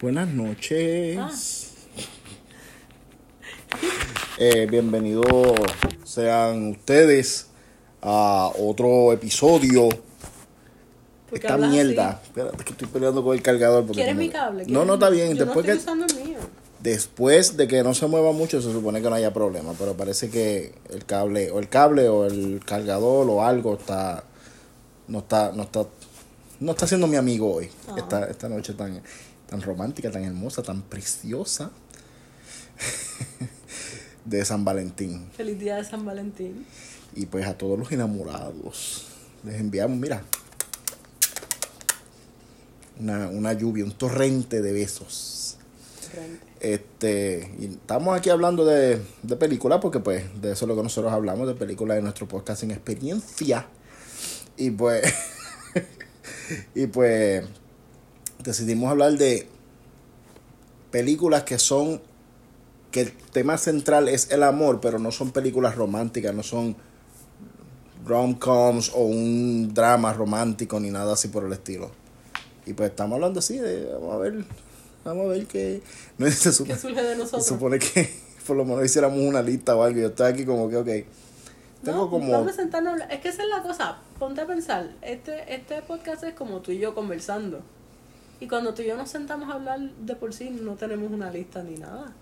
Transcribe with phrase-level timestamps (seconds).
[0.00, 1.18] Buenas noches.
[4.40, 5.26] Eh, bienvenidos
[6.04, 7.48] sean ustedes
[8.00, 9.88] a otro episodio.
[9.88, 12.20] ¿Por qué Esta mierda.
[12.22, 13.84] Espérate que estoy peleando con el cargador.
[13.84, 14.62] porque ¿Quieres mi cable?
[14.62, 15.34] No, ¿Quieres no, está bien.
[15.34, 16.38] Yo Después, no que, estoy usando el mío.
[16.78, 19.74] después de que no se mueva mucho, se supone que no haya problema.
[19.76, 24.22] Pero parece que el cable, o el cable, o el cargador, o algo está.
[25.08, 25.84] No está, no está,
[26.60, 27.68] no está siendo mi amigo hoy.
[27.88, 27.94] Ah.
[27.98, 29.02] Esta, esta noche tan,
[29.48, 31.70] tan romántica, tan hermosa, tan preciosa.
[34.24, 35.26] de San Valentín.
[35.36, 36.66] Feliz día de San Valentín.
[37.14, 39.06] Y pues a todos los enamorados
[39.44, 40.22] les enviamos, mira,
[43.00, 45.56] una, una lluvia, un torrente de besos.
[46.10, 46.46] Frente.
[46.60, 50.82] Este, y estamos aquí hablando de, de películas porque pues de eso es lo que
[50.82, 53.66] nosotros hablamos, de películas de nuestro podcast en experiencia.
[54.56, 55.02] Y pues,
[56.74, 57.44] y pues
[58.42, 59.48] decidimos hablar de
[60.90, 62.00] películas que son,
[62.90, 66.76] que el tema central es el amor, pero no son películas románticas, no son
[68.06, 71.90] rom-coms o un drama romántico ni nada así por el estilo.
[72.66, 74.44] Y pues estamos hablando así de, vamos a ver,
[75.04, 75.82] vamos a ver qué...
[76.18, 77.46] No se ¿Qué supone, surge de se nosotros?
[77.46, 78.10] supone que
[78.46, 80.00] por lo menos hiciéramos una lista o algo.
[80.00, 80.88] Yo estoy aquí como que, ok,
[81.84, 82.32] tengo no, como...
[82.32, 83.12] Vamos a sentarnos a hablar.
[83.12, 83.98] Es que esa es la cosa.
[84.18, 84.90] Ponte a pensar.
[85.02, 87.62] Este, este podcast es como tú y yo conversando.
[88.40, 91.30] Y cuando tú y yo nos sentamos a hablar de por sí, no tenemos una
[91.30, 92.12] lista ni nada.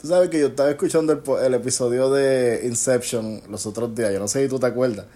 [0.00, 4.18] Tú sabes que yo estaba escuchando el, el episodio de Inception los otros días, yo
[4.18, 5.06] no sé si tú te acuerdas,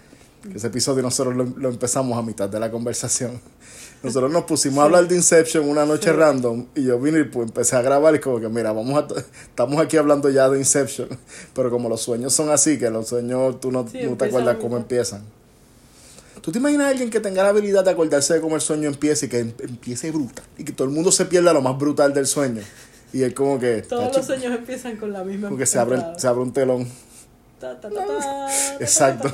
[0.43, 3.39] que ese episodio nosotros lo, lo empezamos a mitad de la conversación.
[4.03, 6.15] Nosotros nos pusimos a hablar de Inception una noche Sí.
[6.15, 9.07] random y yo vine y pues empecé a grabar y como que mira, vamos a
[9.43, 11.07] estamos aquí hablando ya de Inception,
[11.53, 14.57] pero como los sueños son así, que los sueños tú no, Sí, no te acuerdas
[14.59, 15.21] cómo empiezan.
[16.41, 18.87] ¿Tú te imaginas a alguien que tenga la habilidad de acordarse de cómo el sueño
[18.87, 21.77] empieza y que em- empiece brutal y que todo el mundo se pierda lo más
[21.77, 22.61] brutal del sueño?
[23.13, 23.81] Y él como que...
[23.83, 26.87] Todos "Tacho, los sueños empiezan con la misma porque se abre, se abre un telón.
[27.59, 28.47] Ta, ta, ta, ta, ta,
[28.79, 29.27] Exacto.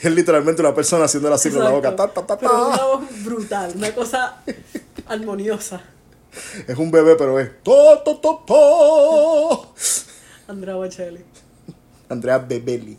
[0.00, 1.96] Es literalmente una persona haciéndolo así con la boca.
[1.96, 2.20] Ta, Exacto.
[2.22, 4.42] ta, ta, Pero una voz brutal, una cosa
[5.06, 5.80] armoniosa.
[6.66, 7.62] Es un bebé, pero es.
[7.62, 9.74] To, to, to, to.
[10.48, 11.20] Andrea Bocelli.
[12.10, 12.98] Andrea Bebeli.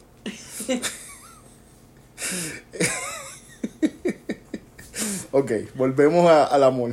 [5.31, 6.91] ok, volvemos a- al amor.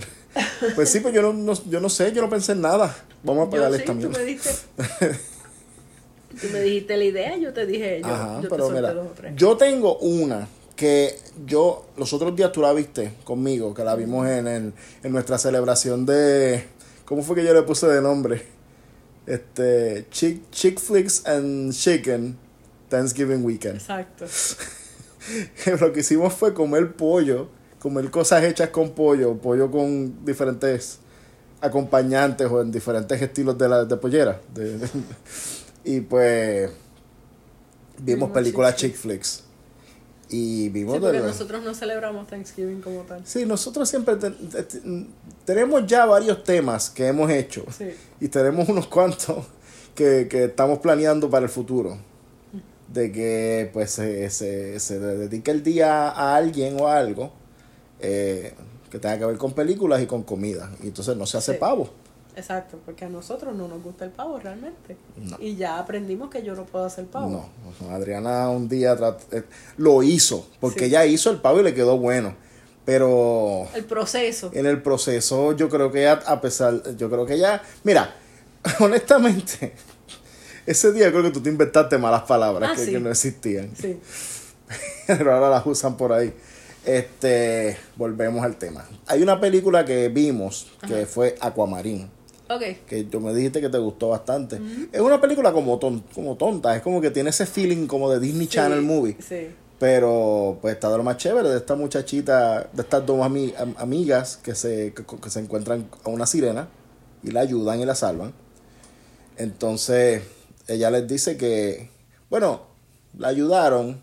[0.74, 2.94] Pues sí, pues yo no, no- yo no sé, yo no pensé en nada.
[3.22, 4.18] Vamos a pagarle esta tú mierda.
[6.40, 9.34] tú me dijiste la idea, yo te dije, yo, Ajá, yo pero mira, tres.
[9.36, 14.26] yo tengo una que yo, los otros días tú la viste conmigo, que la vimos
[14.28, 14.72] en, el,
[15.04, 16.64] en nuestra celebración de,
[17.04, 18.42] ¿cómo fue que yo le puse de nombre?
[19.26, 22.36] Este, Chick, Chick Flicks and Chicken
[22.88, 23.76] Thanksgiving Weekend.
[23.76, 24.26] Exacto.
[25.80, 27.48] Lo que hicimos fue comer pollo,
[27.80, 30.98] comer cosas hechas con pollo, pollo con diferentes
[31.60, 34.40] acompañantes o en diferentes estilos de, la, de pollera.
[34.54, 34.88] de- de-
[35.84, 36.70] y pues
[37.98, 39.42] vimos películas chick flicks.
[40.30, 43.20] Y vimos Sí, porque nosotros no celebramos Thanksgiving como tal.
[43.26, 45.06] Sí, nosotros siempre te- te-
[45.44, 47.90] tenemos ya varios temas que hemos hecho Sí.
[48.20, 49.46] y tenemos unos cuantos
[49.94, 51.98] que, que estamos planeando para el futuro.
[52.88, 57.32] De que pues se, se, se dedique el día a alguien o a algo
[58.00, 58.54] eh,
[58.90, 60.70] que tenga que ver con películas y con comida.
[60.82, 61.58] Y entonces no se hace Sí.
[61.58, 61.88] pavo.
[62.36, 64.96] Exacto, porque a nosotros no nos gusta el pavo realmente.
[65.16, 65.36] No.
[65.40, 67.48] Y ya aprendimos que yo no puedo hacer pavo.
[67.80, 68.96] No, Adriana un día
[69.30, 69.42] eh,
[69.76, 70.84] lo hizo, porque Sí.
[70.86, 72.34] ella hizo el pavo y le quedó bueno.
[72.84, 74.50] Pero El proceso.
[74.52, 78.14] en el proceso yo creo que ella, a pesar, yo creo que ella, mira,
[78.80, 79.72] honestamente,
[80.66, 82.90] ese día creo que tú te inventaste malas palabras Ah, que, sí.
[82.92, 83.98] que no existían, Sí.
[85.06, 86.32] pero ahora las usan por ahí.
[86.84, 88.86] Este, volvemos al tema.
[89.06, 91.06] Hay una película que vimos que Ajá.
[91.06, 92.08] fue Aquamarine,
[92.50, 92.62] Ok.
[92.86, 94.60] que tú me dijiste que te gustó bastante.
[94.92, 98.20] Es una película como, ton- como tonta, es como que tiene ese feeling como de
[98.20, 99.16] Disney Channel Movie.
[99.26, 99.48] Sí.
[99.78, 103.74] Pero pues está de lo más chévere de esta muchachita, de estas dos ami- am-
[103.78, 106.68] amigas que se, que, que se encuentran a una sirena
[107.22, 108.32] y la ayudan y la salvan.
[109.36, 110.22] Entonces
[110.68, 111.90] ella les dice que,
[112.30, 112.62] bueno,
[113.18, 114.00] la ayudaron,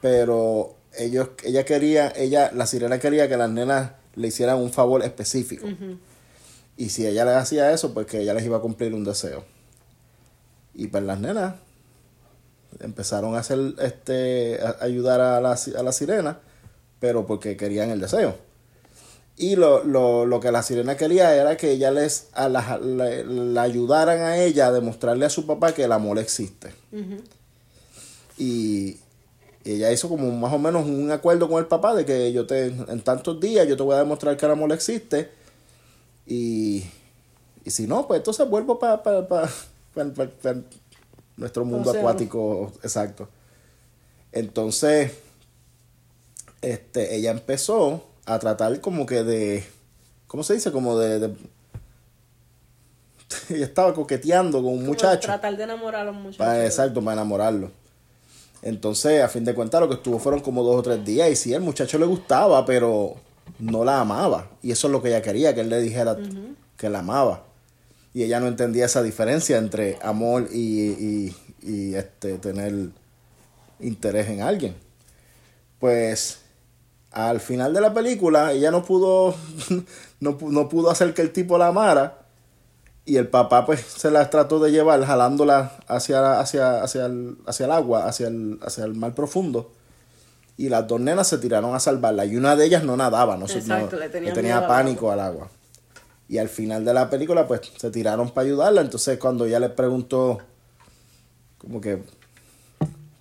[0.00, 5.02] pero ellos, ella quería, ella, la sirena quería que las nenas le hicieran un favor
[5.04, 5.66] específico.
[6.76, 9.44] Y si ella les hacía eso, pues que ella les iba a cumplir un deseo.
[10.74, 11.54] Y pues las nenas
[12.80, 16.40] empezaron a hacer este a- ayudar a la, a la sirena,
[16.98, 18.36] pero porque querían el deseo.
[19.42, 23.22] Y lo, lo, lo que la sirena quería era que ella les a la, la-
[23.24, 26.74] la ayudaran a ella a demostrarle a su papá que el amor existe.
[28.38, 28.98] Y
[29.64, 32.66] ella hizo como más o menos un acuerdo con el papá de que yo te
[32.66, 35.30] en tantos días yo te voy a demostrar que el amor existe
[36.26, 36.84] Y,
[37.64, 39.48] y si no, pues entonces vuelvo para pa, pa,
[39.94, 40.54] pa-
[41.36, 43.28] nuestro mundo acuático, exacto.
[44.32, 45.12] Entonces,
[46.62, 48.04] este, ella empezó
[48.34, 49.64] a tratar como que de,
[50.26, 50.72] ¿cómo se dice?
[50.72, 51.34] Como de, de-
[53.50, 55.26] ella estaba coqueteando con un Como muchacho.
[55.26, 56.38] Tratar de enamorar a los muchachos.
[56.38, 57.70] Para, exacto, para enamorarlo.
[58.62, 61.30] Entonces, a fin de cuentas, lo que estuvo fueron como dos o tres días.
[61.30, 63.14] Y sí, el muchacho le gustaba, pero
[63.58, 64.48] no la amaba.
[64.62, 66.16] Y eso es lo que ella quería, que él le dijera
[66.76, 67.44] que la amaba.
[68.12, 72.90] Y ella no entendía esa diferencia entre amor y, y, y, este, tener
[73.78, 74.74] interés en alguien.
[75.78, 76.39] Pues
[77.12, 79.34] al final de la película, ella no pudo,
[80.20, 82.16] no, no pudo hacer que el tipo la amara.
[83.06, 87.66] Y el papá pues se la trató de llevar jalándola hacia, hacia, hacia, el, hacia
[87.66, 89.72] el agua, hacia el, hacia el mar profundo.
[90.56, 92.24] Y las dos nenas se tiraron a salvarla.
[92.26, 95.48] Y una de ellas no nadaba, no, se- Exacto, no- le tenía pánico al agua.
[96.28, 98.82] Y al final de la película pues se tiraron para ayudarla.
[98.82, 100.38] Entonces cuando ella le preguntó
[101.58, 102.02] como que,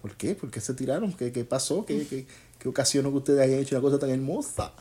[0.01, 0.35] ¿por qué?
[0.35, 1.13] ¿Por qué se tiraron?
[1.13, 1.85] ¿Qué, qué pasó?
[1.85, 2.27] ¿Qué, qué,
[2.59, 4.73] qué ocasionó que ustedes hayan hecho una cosa tan hermosa?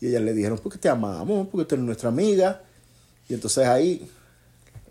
[0.00, 2.62] Y ellas le dijeron, porque te amamos, porque tú eres nuestra amiga.
[3.28, 4.08] Y entonces ahí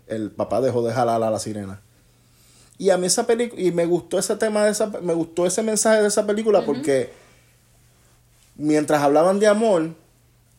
[0.06, 1.80] el papá dejó de jalar a la sirena.
[2.78, 5.62] Y a mí esa película, y me gustó ese tema de esa, me gustó ese
[5.62, 7.12] mensaje de esa película porque
[8.56, 9.94] mientras hablaban de amor,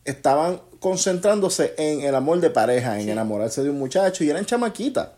[0.04, 5.08] estaban concentrándose en el amor de pareja, en enamorarse de un muchacho, y eran chamaquitas.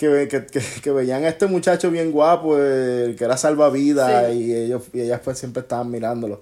[0.00, 4.38] Que, que, que, que veían a este muchacho bien guapo, el que era salvavidas, Sí.
[4.38, 6.40] y ellos y ellas pues siempre estaban mirándolo.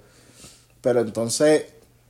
[0.81, 1.65] Pero entonces,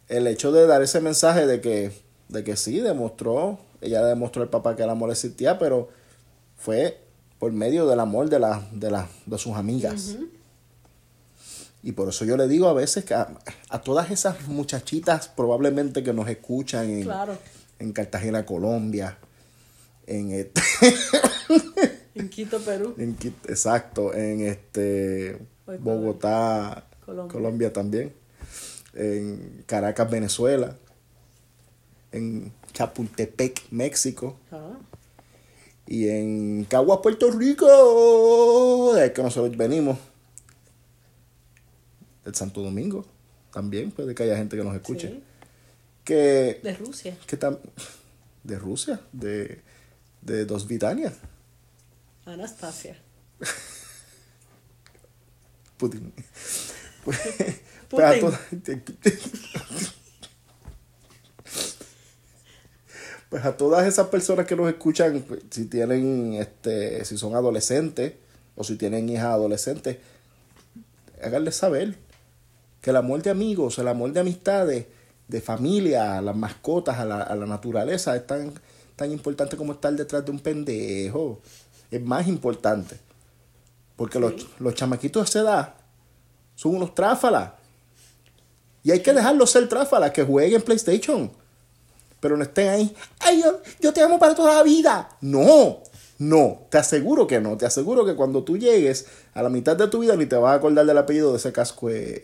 [0.08, 1.90] el hecho de dar ese mensaje de que,
[2.28, 5.88] de que sí, demostró, ella demostró al papá que el amor existía, pero
[6.58, 7.00] fue
[7.38, 10.16] por medio del amor de, la, de, la, de sus amigas.
[11.82, 13.38] Y por eso yo le digo a veces que a,
[13.70, 17.38] a todas esas muchachitas probablemente que nos escuchan en, Claro.
[17.78, 19.16] en Cartagena, Colombia,
[20.06, 20.60] en este,
[22.14, 22.94] En Quito, Perú.
[22.98, 27.32] en Quit- exacto, en este Bogotá, Colombia.
[27.32, 27.72] Colombia.
[27.72, 28.12] también,
[28.94, 30.76] en Caracas, Venezuela,
[32.12, 34.78] en Chapultepec, México, Ah,
[35.86, 39.98] y en Caguas, Puerto Rico, de ahí que nosotros venimos,
[42.24, 43.04] del Santo Domingo,
[43.52, 45.22] también puede que haya gente que nos escuche, sí.
[46.04, 47.16] que, De Rusia.
[47.26, 47.58] que tam-
[48.44, 49.60] de Rusia, de,
[50.22, 51.12] de Dos Vitania,
[52.34, 52.96] Anastasia.
[55.76, 56.12] Putin.
[57.04, 57.16] Pues,
[57.88, 58.34] pues
[63.28, 68.14] Pues a todas esas personas que nos escuchan, pues, si tienen, este, si son adolescentes
[68.56, 69.98] o si tienen hijas adolescentes,
[71.22, 71.96] háganles saber
[72.80, 74.86] que el amor de amigos, el amor de amistades,
[75.28, 78.54] de familia, a las mascotas, a la, a la naturaleza, es tan,
[78.96, 81.42] tan importante como estar detrás de un pendejo.
[81.90, 82.98] Es más importante.
[83.96, 85.74] Porque los, los chamaquitos de esa edad
[86.54, 87.52] son unos tráfalas.
[88.84, 91.30] Y hay que dejarlos ser tráfalas, que jueguen PlayStation.
[92.20, 92.96] Pero no estén ahí.
[93.20, 95.08] Ay, yo, yo te amo para toda la vida.
[95.20, 95.82] No,
[96.18, 96.60] no.
[96.70, 97.56] Te aseguro que no.
[97.56, 100.52] Te aseguro que cuando tú llegues a la mitad de tu vida ni te vas
[100.52, 101.90] a acordar del apellido de ese casco.
[101.90, 102.22] eh.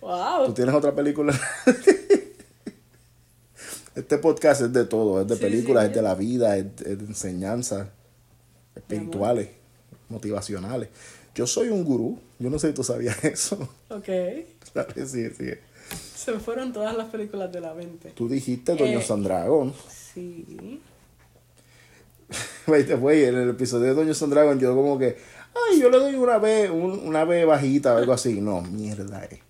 [0.00, 0.54] ¿Tú ¡Wow!
[0.54, 1.38] tienes otra película?
[3.98, 5.20] este podcast es de todo.
[5.22, 5.88] Es de Sí, películas, sí.
[5.90, 7.88] es de la vida, es, es de enseñanzas
[8.74, 9.48] espirituales,
[10.08, 10.88] motivacionales.
[11.34, 12.18] Yo soy un gurú.
[12.38, 13.56] Yo no sé si tú sabías eso.
[13.90, 14.08] Ok.
[15.06, 15.50] Sí, sí.
[16.16, 18.10] Se me fueron todas las películas de la mente.
[18.10, 19.02] Tú dijiste Doño Eh.
[19.02, 19.72] Sandragón.
[20.14, 20.80] Sí.
[22.66, 25.16] The way, en el episodio de Doño Sandragón yo como que,
[25.70, 28.40] ay, yo le doy una B, un- una B bajita o algo así.
[28.40, 29.24] No, mierda.
[29.24, 29.40] eh.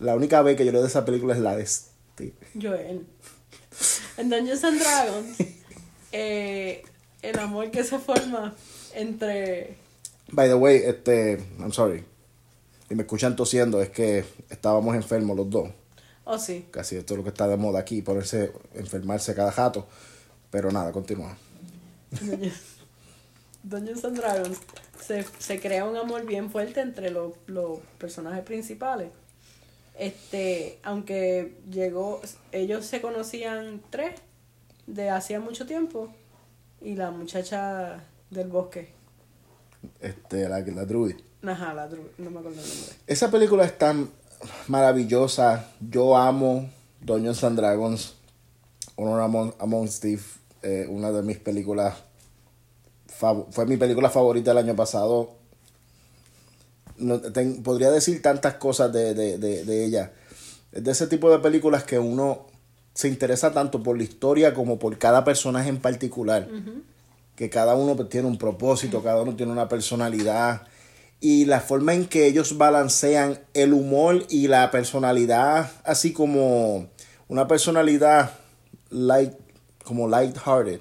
[0.00, 2.32] La única B que yo le doy a esa película es la de este.
[2.60, 3.06] Joel.
[4.20, 5.38] En Dungeons and Dragons,
[6.12, 6.82] eh,
[7.22, 8.54] el amor que se forma
[8.94, 9.78] entre.
[10.30, 12.04] By the way, este, I'm sorry.
[12.90, 15.70] Y me escuchan tosiendo, es que estábamos enfermos los dos.
[16.24, 16.66] Oh, sí.
[16.70, 19.88] Casi esto es lo que está de moda aquí, ponerse, enfermarse cada jato.
[20.50, 21.38] Pero nada, continúa.
[23.62, 24.58] Dungeons and Dragons
[25.00, 29.08] se, se crea un amor bien fuerte entre los, los personajes principales.
[29.98, 32.20] Este, aunque llegó,
[32.52, 34.14] ellos se conocían tres
[34.86, 36.08] de hacía mucho tiempo
[36.80, 38.92] y la muchacha del bosque,
[40.00, 41.16] Este, la, la Druid.
[41.42, 42.92] ajá, la dru- no me acuerdo el nombre.
[43.06, 44.08] Esa película es tan
[44.68, 45.70] maravillosa.
[45.80, 46.68] Yo amo
[47.00, 48.14] Dungeons and Dragons.
[48.96, 50.22] Honor Among, Among Steve.
[50.62, 51.94] eh, una de mis películas.
[53.50, 55.32] fue mi película favorita el año pasado.
[57.00, 60.12] No, ten- podría decir tantas cosas de, de, de, de ella.
[60.72, 62.46] Es de ese tipo de películas que uno
[62.94, 66.48] se interesa tanto por la historia como por cada personaje en particular.
[67.36, 70.62] Que cada uno pues, tiene un propósito, cada uno tiene una personalidad.
[71.20, 76.88] Y la forma en que ellos balancean el humor y la personalidad, así como
[77.28, 78.32] una personalidad
[78.90, 79.32] light,
[79.84, 80.80] como light-hearted.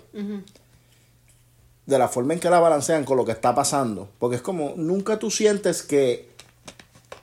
[1.90, 4.10] De la forma en que la balancean con lo que está pasando.
[4.20, 6.30] Porque es como, nunca tú sientes que,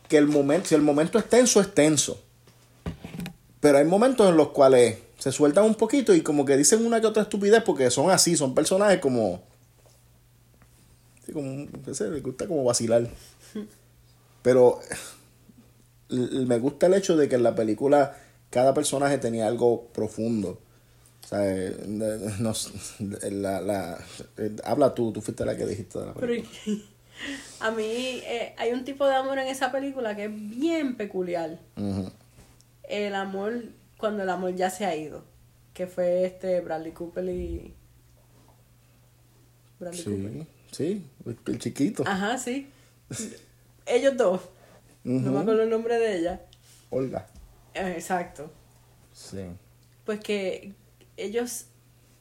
[0.08, 2.20] que el momento, si el momento es tenso, es tenso.
[3.60, 7.00] Pero hay momentos en los cuales se sueltan un poquito y como que dicen una
[7.00, 9.40] que otra estupidez porque son así, son personajes como...
[11.24, 13.08] Sí, como, les gusta como vacilar.
[14.42, 14.80] Pero
[16.08, 18.16] me gusta el hecho de que en la película
[18.50, 20.58] cada personaje tenía algo profundo.
[21.26, 22.52] O sea, eh, no,
[23.32, 23.98] la, la,
[24.36, 26.48] eh, habla tú, tú fuiste la que dijiste de la película.
[27.60, 31.58] a mí eh, hay un tipo de amor en esa película que es bien peculiar
[32.88, 33.64] el amor,
[33.96, 35.24] cuando el amor ya se ha ido,
[35.74, 37.74] que fue este Bradley Cooper y...
[39.80, 40.46] Bradley sí, Cooper.
[40.70, 41.06] Sí,
[41.46, 42.04] el chiquito.
[42.06, 42.70] Ajá, sí.
[43.84, 44.42] Ellos dos.
[45.02, 46.40] No me acuerdo el nombre de ella.
[46.90, 47.26] Olga.
[47.74, 48.48] Exacto.
[49.12, 49.40] Sí.
[50.04, 50.72] Pues que
[51.16, 51.66] ellos,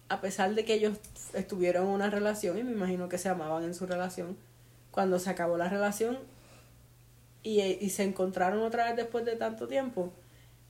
[0.10, 0.98] a pesar de que ellos
[1.34, 4.38] estuvieron en una relación, y me imagino que se amaban en su relación,
[4.92, 6.18] cuando se acabó la relación
[7.44, 10.14] y, y se encontraron otra vez después de tanto tiempo,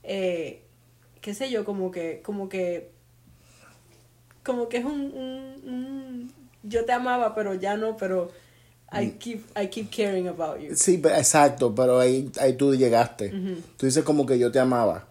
[0.02, 0.62] eh,
[1.20, 2.90] qué sé yo, como que, como que,
[4.44, 5.00] como que es un,
[5.64, 8.30] un, yo te amaba, pero ya no, pero
[8.92, 9.18] I mm.
[9.18, 10.76] keep, I keep caring about you.
[10.76, 13.30] Sí, exacto, pero ahí, ahí tú llegaste.
[13.76, 15.06] Tú dices como que yo te amaba.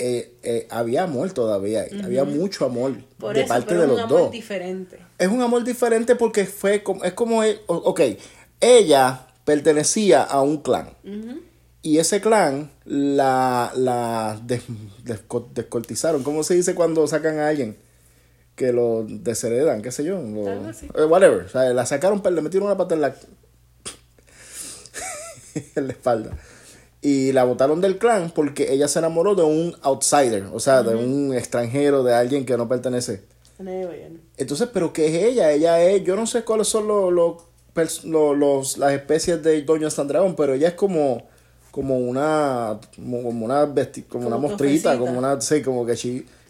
[0.00, 2.94] Eh, eh, había amor todavía, había mucho amor
[3.34, 4.10] de parte de los dos.
[4.10, 4.98] Es un amor diferente.
[5.18, 8.00] Es un amor diferente porque fue como, es como, ok,
[8.60, 10.90] ella pertenecía a un clan.
[11.82, 16.22] Y ese clan la, la descortizaron.
[16.22, 17.76] ¿Cómo se dice cuando sacan a alguien?
[18.54, 20.18] Que lo desheredan, qué sé yo.
[20.18, 21.44] Eh, whatever.
[21.44, 23.14] O sea, la sacaron, le metieron una pata en la,
[25.74, 26.36] en la espalda.
[27.00, 30.96] Y la botaron del clan porque ella se enamoró de un outsider, o sea, de
[30.96, 33.22] un extranjero, de alguien que no pertenece.
[34.36, 35.52] Entonces, ¿pero qué es ella?
[35.52, 40.34] Ella es, yo no sé cuáles son los, los, los, las especies de Doña Sandragón,
[40.34, 41.22] pero ella es como
[41.70, 43.72] como una como, una
[44.08, 45.94] como, una mostrita, como una sí, como que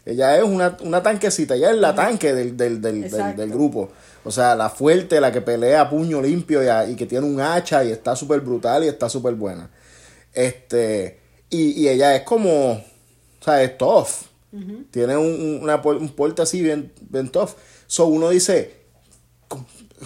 [0.05, 3.89] ella es una, una tanquecita, ella es la tanque del, del, del, del, grupo.
[4.23, 7.83] O sea, la fuerte, la que pelea a puño limpio y, que tiene un hacha
[7.83, 9.69] y está súper brutal y está súper buena.
[10.33, 11.19] Este,
[11.49, 14.07] y, y ella es como, o sea, es tough.
[14.89, 17.51] Tiene un, una, un porte así bien, bien tough.
[17.85, 18.79] So uno dice,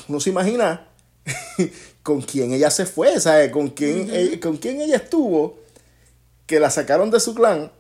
[0.08, 0.88] uno se imagina
[2.04, 3.52] con quién ella se fue, ¿sabes?
[3.52, 5.60] Con quién, ella, con quién ella estuvo,
[6.46, 7.72] que la sacaron de su clan.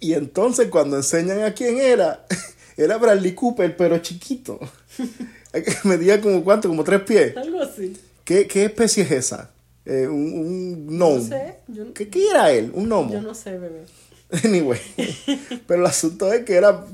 [0.00, 2.26] Y entonces cuando enseñan a quién era,
[2.76, 4.58] era Bradley Cooper, pero chiquito.
[5.84, 7.36] Medía como cuánto, como tres pies.
[7.36, 7.96] Algo así.
[8.24, 9.50] ¿Qué, qué especie es esa?
[9.86, 11.16] Eh, un, un gnomo.
[11.16, 11.56] No sé.
[11.94, 12.70] ¿Qué, ¿Qué, era él?
[12.74, 13.12] ¿Un gnomo?
[13.12, 13.84] Yo no sé, bebé.
[14.44, 14.80] Anyway.
[15.66, 16.86] Pero el asunto es que era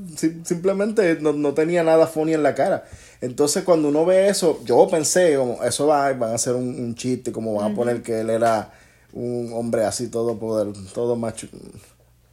[0.45, 2.85] simplemente no, no tenía nada funny en la cara.
[3.21, 7.33] Entonces, cuando uno ve eso, yo pensé, como, eso va, van a hacer un, chiste,
[7.33, 8.73] como van a poner que él era
[9.13, 11.49] un hombre así, todo poder, todo macho,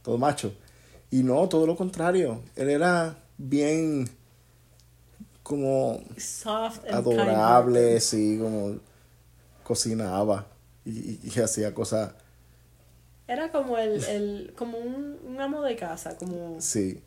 [0.02, 0.52] todo macho.
[1.10, 2.40] Y no, todo lo contrario.
[2.56, 4.08] Él era bien
[5.42, 6.00] como
[6.90, 8.76] adorable, sí, como
[9.64, 10.46] cocinaba
[10.84, 12.12] y, y, hacía cosas.
[13.26, 17.02] Era como el, el como un, un amo de casa, como sí.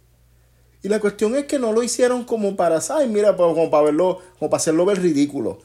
[0.84, 3.86] Y la cuestión es que no lo hicieron como para, ay, mira, pues, como para
[3.86, 5.60] verlo, como para hacerlo ver ridículo.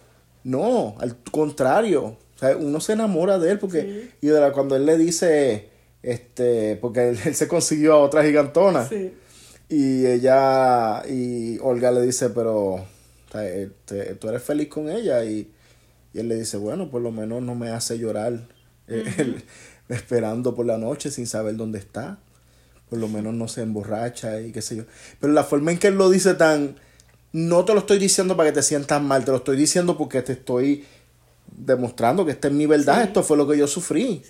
[0.44, 2.16] No, al contrario.
[2.34, 5.68] O sea, uno se enamora de él porque, y de la, cuando él le dice,
[6.02, 8.88] este, porque él, se consiguió a otra gigantona.
[9.68, 12.84] Y ella, y Olga le dice, pero,
[13.34, 15.24] este, tú eres feliz con ella.
[15.24, 15.50] Y,
[16.20, 18.48] él le dice, bueno, por lo menos no me hace llorar.
[19.88, 22.18] esperando por la noche sin saber dónde está
[22.92, 24.82] por lo menos no se emborracha y qué sé yo.
[25.18, 26.76] Pero la forma en que él lo dice tan,
[27.32, 30.20] no te lo estoy diciendo para que te sientas mal, te lo estoy diciendo porque
[30.20, 30.84] te estoy
[31.46, 34.22] demostrando que esta es mi verdad, esto fue lo que yo sufrí.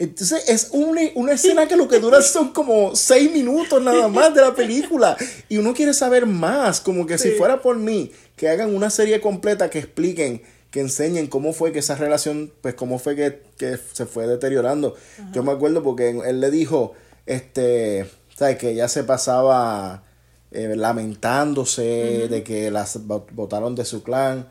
[0.00, 4.34] Entonces es una, una, escena que lo que dura son como seis minutos nada más
[4.34, 5.16] de la película.
[5.48, 9.20] Y uno quiere saber más, como que si fuera por mí, que hagan una serie
[9.20, 13.78] completa que expliquen, que enseñen cómo fue que esa relación, pues cómo fue que, que
[13.92, 14.94] se fue deteriorando.
[15.32, 16.92] Yo me acuerdo porque él le dijo,
[17.26, 18.56] este, ¿sabes?
[18.58, 20.04] Que ella se pasaba
[20.52, 24.48] eh, lamentándose de que las votaron de su clan.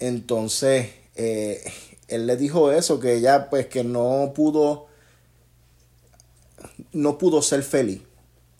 [0.00, 1.62] Entonces, eh,
[2.08, 4.86] él le dijo eso, que ella pues que no pudo,
[6.92, 8.02] no pudo ser feliz.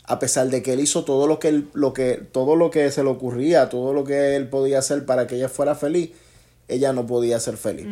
[0.05, 2.91] a pesar de que él hizo todo lo que él, lo que todo lo que
[2.91, 6.11] se le ocurría, todo lo que él podía hacer para que ella fuera feliz,
[6.73, 7.87] ella no podía ser feliz.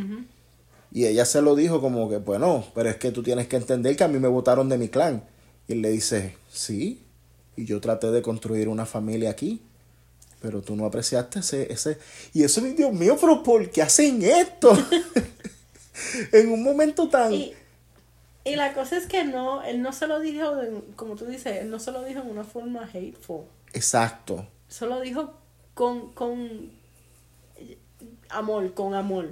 [0.93, 3.97] Y ella se lo dijo como que, bueno, pero es que tú tienes que entender
[3.97, 5.23] que a mí me votaron de mi clan.
[5.69, 7.05] Y él le dice, sí,
[7.57, 9.63] y yo traté de construir una familia aquí,
[10.41, 11.73] pero tú no apreciaste ese...
[11.73, 11.99] ese...
[12.33, 14.73] Y eso, Dios mío, pero ¿por qué hacen esto?
[16.33, 17.33] en un momento tan...
[17.33, 17.55] Y,
[18.45, 20.51] y, la cosa es que no, él no se lo dijo,
[20.97, 23.45] como tú dices, él no se lo dijo en una forma hateful.
[23.73, 24.47] Exacto.
[24.67, 25.35] Se lo dijo
[25.75, 26.80] con, con
[28.31, 29.31] amor, con amor.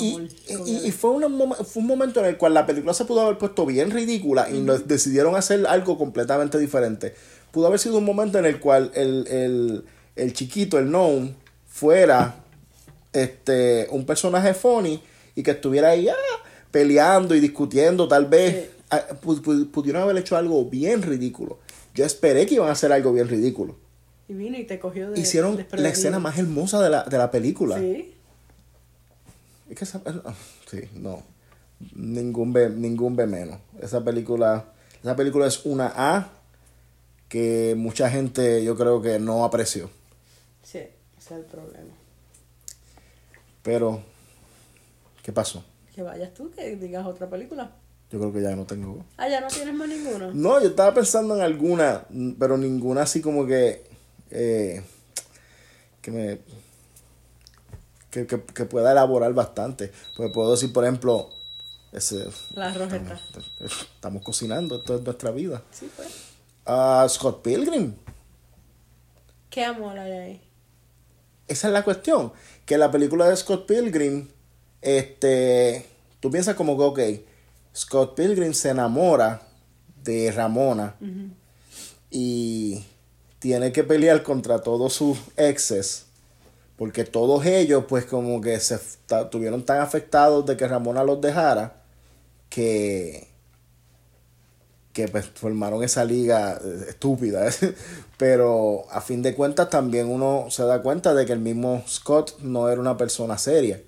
[0.00, 0.28] Y,
[0.86, 3.66] y, fue, un, fue un momento en el cual la película se pudo haber puesto
[3.66, 7.14] bien ridícula y decidieron hacer algo completamente diferente.
[7.50, 9.84] Pudo haber sido un momento en el cual el, el,
[10.14, 11.34] el chiquito, el gnome,
[11.66, 12.36] fuera
[13.12, 15.00] este, un personaje funny
[15.34, 16.14] y que estuviera ahí ah,
[16.70, 18.70] peleando y discutiendo, tal vez.
[18.90, 19.04] Ah,
[19.72, 21.58] pudieron haber hecho algo bien ridículo.
[21.94, 23.76] Yo esperé que iban a hacer algo bien ridículo.
[24.28, 25.20] Y vino y te cogió de.
[25.20, 27.78] Hicieron la escena más hermosa de la, de la película.
[27.78, 28.14] Sí.
[29.70, 30.02] Es que esa,
[30.70, 31.22] sí, no.
[31.94, 33.58] Ningún B, ningún B menos.
[33.80, 36.30] Esa película, esa película es una A
[37.28, 39.90] que mucha gente yo creo que no apreció.
[40.62, 41.94] Sí, ese es el problema.
[43.62, 44.02] Pero,
[45.22, 45.64] ¿qué pasó?
[45.94, 47.72] Que vayas tú, que digas otra película.
[48.10, 49.04] Yo creo que ya no tengo.
[49.18, 50.30] Ah, ya no tienes más ninguna.
[50.32, 52.06] No, yo estaba pensando en alguna,
[52.38, 53.87] pero ninguna así como que.
[54.30, 54.82] Eh,
[56.02, 56.38] que me
[58.10, 59.92] que, que, que, pueda elaborar bastante.
[60.16, 61.30] Pues puedo decir, por ejemplo,
[61.92, 63.20] ese, la rojeta.
[63.60, 65.62] Estamos, cocinando, esto es nuestra vida.
[65.70, 66.08] Sí, pues.
[66.66, 67.94] Uh, Scott Pilgrim.
[69.50, 70.42] ¿Qué amor hay ahí?
[71.46, 72.32] Esa es la cuestión.
[72.66, 74.28] Que la película de Scott Pilgrim,
[74.82, 75.86] este,
[76.20, 77.24] tú piensas como que, ok,
[77.74, 79.40] Scott Pilgrim se enamora
[80.02, 80.94] de Ramona
[82.10, 82.84] y
[83.38, 86.06] tiene que pelear contra todos sus exes
[86.76, 88.78] porque todos ellos pues como que se
[89.30, 91.82] tuvieron tan afectados de que Ramona los dejara
[92.48, 93.28] que
[94.92, 97.48] que pues formaron esa liga eh, estúpida
[98.16, 102.38] pero a fin de cuentas también uno se da cuenta de que el mismo Scott
[102.40, 103.80] no era una persona seria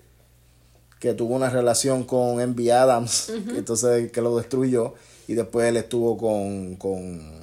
[0.99, 4.95] que tuvo una relación con Envy Adams entonces que lo destruyó
[5.27, 7.41] y después él estuvo con con,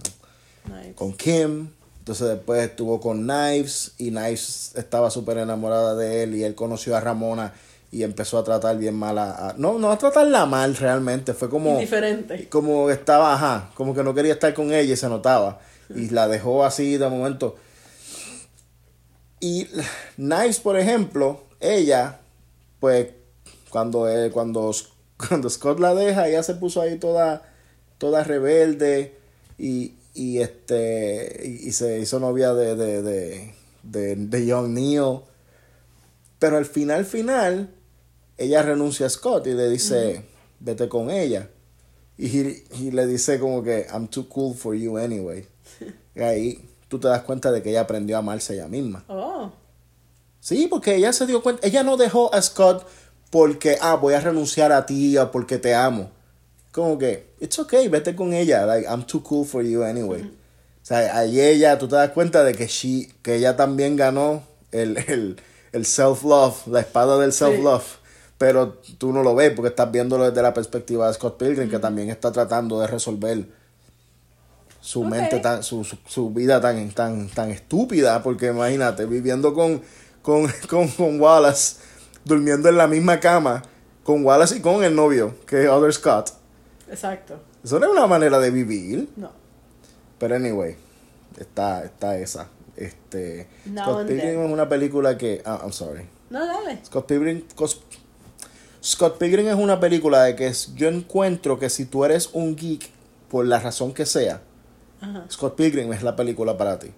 [0.96, 1.70] con Kim
[2.08, 6.96] entonces después estuvo con Knives y Knives estaba súper enamorada de él y él conoció
[6.96, 7.54] a Ramona
[7.92, 11.78] y empezó a tratar bien mal a, no no a tratarla mal realmente fue como
[11.78, 15.60] diferente como estaba ajá como que no quería estar con ella y se notaba.
[15.94, 17.56] Y la dejó así de momento.
[19.42, 19.68] Y
[20.16, 22.22] Knives por ejemplo ella
[22.80, 23.10] pues
[23.70, 24.74] cuando cuando
[25.18, 27.44] cuando Scott la deja ella se puso ahí toda
[27.98, 29.14] toda rebelde
[29.58, 33.54] y y este y, se hizo novia de, de, de,
[33.84, 35.20] de, de Young Neil.
[36.40, 37.70] Pero al final, final,
[38.38, 40.24] ella renuncia a Scott y le dice,
[40.60, 41.50] vete con ella.
[42.18, 45.48] Y, y, le dice como que, I'm too cool for you anyway.
[46.16, 49.06] y ahí tú te das cuenta de que ella aprendió a amarse ella misma.
[49.08, 49.52] Oh.
[50.40, 52.88] Sí, porque ella se dio cuenta, ella no dejó a Scott
[53.30, 56.17] porque, ah, voy a renunciar a ti o porque te amo
[56.78, 60.22] como que, it's okay, vete con ella, like, I'm too cool for you anyway.
[60.22, 64.44] O sea, ahí ella, tú te das cuenta de que, she, que ella también ganó
[64.72, 67.84] el, el, el self-love, la espada del self-love.
[68.38, 71.80] Pero tú no lo ves porque estás viéndolo desde la perspectiva de Scott Pilgrim, que
[71.80, 73.48] también está tratando de resolver
[74.80, 78.22] su mente, tan, su, su, vida tan, tan, tan estúpida.
[78.22, 79.82] Porque imagínate, viviendo con,
[80.22, 81.78] con, con, con Wallace,
[82.24, 83.64] durmiendo en la misma cama,
[84.04, 86.38] con Wallace y con el novio, que es Other Scott.
[86.90, 87.40] Exacto.
[87.64, 89.10] Eso no es una manera de vivir.
[89.16, 89.32] No.
[90.18, 90.76] Pero anyway,
[91.38, 92.48] está, está esa.
[92.76, 95.42] Este, Scott Pilgrim es una película que...
[95.46, 96.06] Ah, I'm sorry.
[96.30, 96.80] No, dale.
[96.86, 97.44] Scott Pilgrim,
[98.84, 102.90] Scott Pilgrim es una película de que yo encuentro que si tú eres un geek,
[103.30, 104.42] por la razón que sea,
[105.30, 106.92] Scott Pilgrim es la película para ti.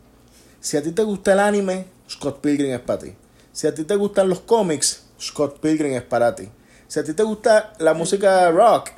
[0.60, 3.14] Si a ti te gusta el anime, Scott Pilgrim es para ti.
[3.52, 6.50] Si a ti te gustan los cómics, Scott Pilgrim es para ti.
[6.88, 8.92] Si a ti te gusta la música rock,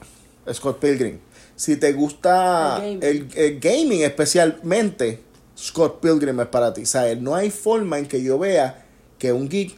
[0.52, 1.20] Scott Pilgrim.
[1.56, 5.22] Si te gusta el gaming, especialmente,
[5.58, 6.84] Scott Pilgrim es para ti.
[6.84, 8.86] O no hay forma en que yo vea
[9.20, 9.76] que un geek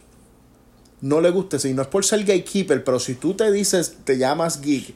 [1.02, 1.60] no le guste.
[1.60, 4.96] Si no es por ser gatekeeper, pero si tú te dices, te llamas geek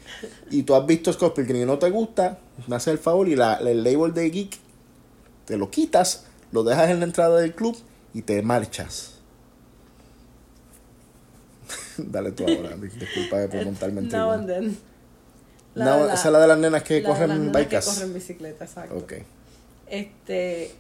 [0.49, 3.36] y tú has visto Scott Pilgrim y no te gusta, me haces el favor y
[3.36, 4.58] la, el label de geek
[5.45, 7.77] te lo quitas, lo dejas en la entrada del club
[8.13, 9.15] y te marchas.
[11.97, 14.77] Dale tú ahora, disculpa por montarme en
[15.77, 17.39] La No, de la- esa es la de las nenas que la de las corren
[17.47, 17.85] nenas que bikes.
[17.85, 18.95] corren bicicleta, exacto.
[18.97, 19.13] Ok.
[19.87, 20.71] Este,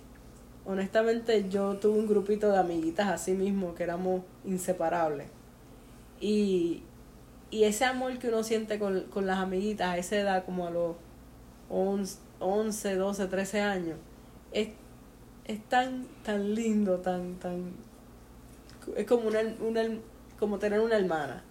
[0.65, 5.27] honestamente, yo tuve un grupito de amiguitas así mismo que éramos inseparables.
[6.19, 6.83] Y,
[7.51, 10.71] y ese amor que uno siente con, con las amiguitas a esa edad, como a
[10.71, 10.95] los
[11.69, 13.97] 11, 11 12, 13 años,
[14.51, 14.69] es,
[15.45, 17.71] es tan, tan lindo, tan, tan.
[18.95, 19.81] Es como, una, una,
[20.39, 21.43] como tener una hermana.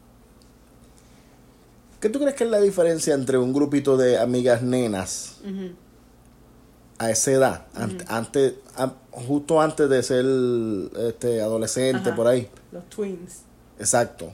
[2.01, 5.39] ¿Qué tú crees que es la diferencia entre un grupito de amigas nenas
[6.99, 7.67] a esa edad?
[7.75, 10.25] Ant- antes, an- justo antes de ser
[11.09, 12.17] este, adolescente, Ajá.
[12.17, 12.49] por ahí.
[12.73, 13.41] Los twins.
[13.79, 14.33] Exacto.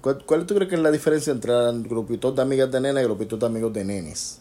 [0.00, 3.00] ¿Cuál, cuál tú crees que es la diferencia entre el grupito de amigas de nenas
[3.02, 4.38] y el grupito de amigos de nenes?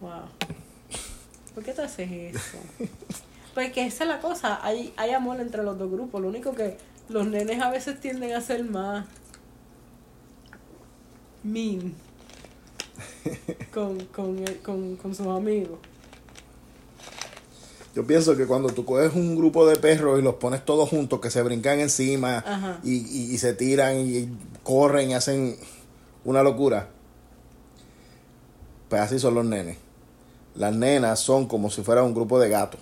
[0.00, 0.10] Wow.
[1.54, 2.58] ¿Por qué te haces eso?
[3.54, 6.20] Porque esa es la cosa, hay, hay amor entre los dos grupos.
[6.20, 9.04] Lo único que los nenes a veces tienden a ser más
[11.42, 11.94] mean
[13.72, 15.78] con, con, el- con, con sus amigos.
[17.94, 21.20] Yo pienso que cuando tú coges un grupo de perros y los pones todos juntos,
[21.20, 22.44] que se brincan encima
[22.84, 24.28] y, y- y se tiran y
[24.62, 25.56] corren y hacen
[26.24, 26.88] una locura,
[28.88, 29.76] pues así son los nenes.
[30.54, 32.80] Las nenas son como si fuera un grupo de gatos,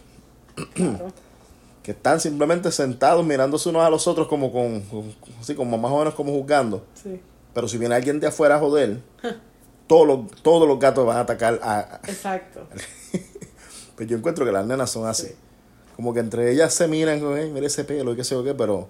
[0.75, 1.13] Claro.
[1.83, 5.91] que están simplemente sentados mirándose unos a los otros como con, con- así como más
[5.91, 6.85] o menos como juzgando.
[7.03, 7.19] Sí,
[7.59, 9.01] Pero si viene alguien de afuera a joder,
[9.89, 12.69] todos los, todos los gatos van a atacar a, exacto.
[13.97, 15.27] Pues yo encuentro que las nenas son así.
[15.27, 15.35] Sí.
[15.97, 18.55] Como que entre ellas se miran, "Ey, mira ese pelo y qué sé yo qué,
[18.55, 18.87] pero,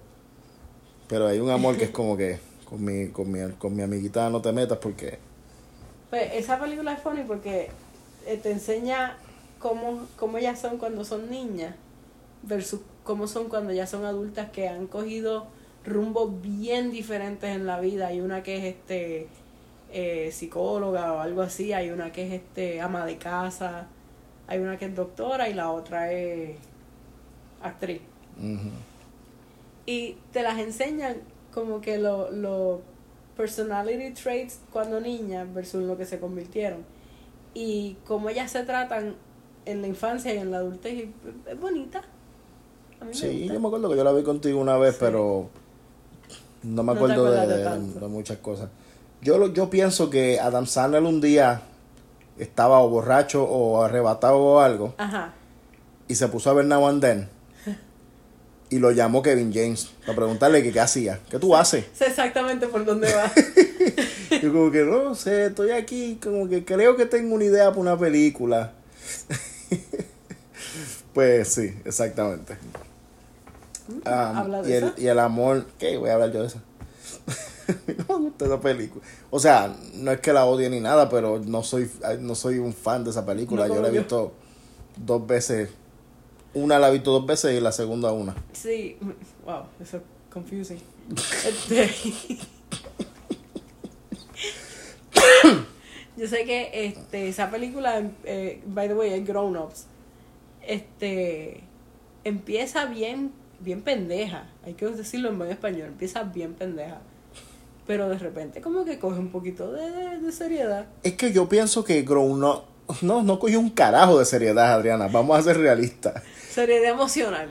[1.07, 4.29] pero hay un amor que es como que con mi, con mi, con mi amiguita
[4.29, 5.17] no te metas porque
[6.11, 7.71] Pues esa película es funny porque
[8.27, 9.17] eh, te enseña
[9.57, 11.73] cómo, cómo ellas son cuando son niñas
[12.43, 15.47] versus cómo son cuando ya son adultas que han cogido
[15.89, 18.07] rumbos bien diferentes en la vida.
[18.07, 19.27] Hay una que es este
[19.91, 23.87] eh, psicóloga o algo así, hay una que es este ama de casa,
[24.47, 26.57] hay una que es doctora y la otra es
[27.61, 28.01] actriz.
[29.85, 31.17] Y te las enseñan
[31.53, 32.81] como que los lo
[33.35, 36.83] personality traits cuando niñas versus lo que se convirtieron.
[37.53, 39.15] Y cómo ellas se tratan
[39.65, 41.09] en la infancia y en la adultez.
[41.47, 41.99] es bonita.
[42.99, 43.53] A mí me Sí, gusta.
[43.53, 44.99] yo me acuerdo que yo la vi contigo una vez, Sí.
[45.01, 45.49] pero
[46.63, 47.99] no me acuerdo de, acuerdas de de- tanto.
[47.99, 48.69] de muchas cosas.
[49.21, 51.61] Yo, lo- yo pienso que Adam Sandler un día
[52.37, 55.33] estaba o borracho o arrebatado o algo Ajá.
[56.07, 57.29] y se puso a ver Now and Then
[58.71, 61.85] y lo llamó Kevin James para preguntarle que qué hacía, qué tú haces.
[61.93, 63.31] Sé exactamente por dónde va.
[64.41, 67.81] Yo como que no sé, estoy aquí, como que creo que tengo una idea para
[67.81, 68.73] una película.
[71.13, 72.57] pues sí, exactamente.
[74.05, 75.97] Ah, Habla de y, el, y el amor, ¿qué?
[75.97, 76.61] Voy a hablar yo de eso.
[78.07, 79.03] no me gusta esa película.
[79.29, 82.73] O sea, no es que la odie ni nada, pero no soy, no soy un
[82.73, 83.67] fan de esa película.
[83.67, 83.99] No yo la he yo.
[83.99, 84.33] visto
[84.97, 85.69] dos veces.
[86.53, 88.35] Una la he visto dos veces y la segunda una.
[88.53, 88.97] Sí.
[89.45, 90.79] Wow, eso es confusing.
[91.45, 91.89] Este,
[96.17, 99.85] Yo sé que este, esa película, eh, by the way, es Grown Ups.
[100.67, 101.63] Este
[102.25, 104.45] empieza bien, bien pendeja.
[104.65, 105.87] Hay que decirlo en buen español.
[105.87, 106.99] Empieza bien pendeja.
[107.87, 110.85] Pero de repente como que coge un poquito de, de- seriedad.
[111.03, 112.63] Es que yo pienso que Grown Up-
[113.01, 115.07] no, no cogió un carajo de seriedad, Adriana.
[115.07, 116.21] Vamos a ser realistas.
[116.51, 117.49] Seriedad emocional.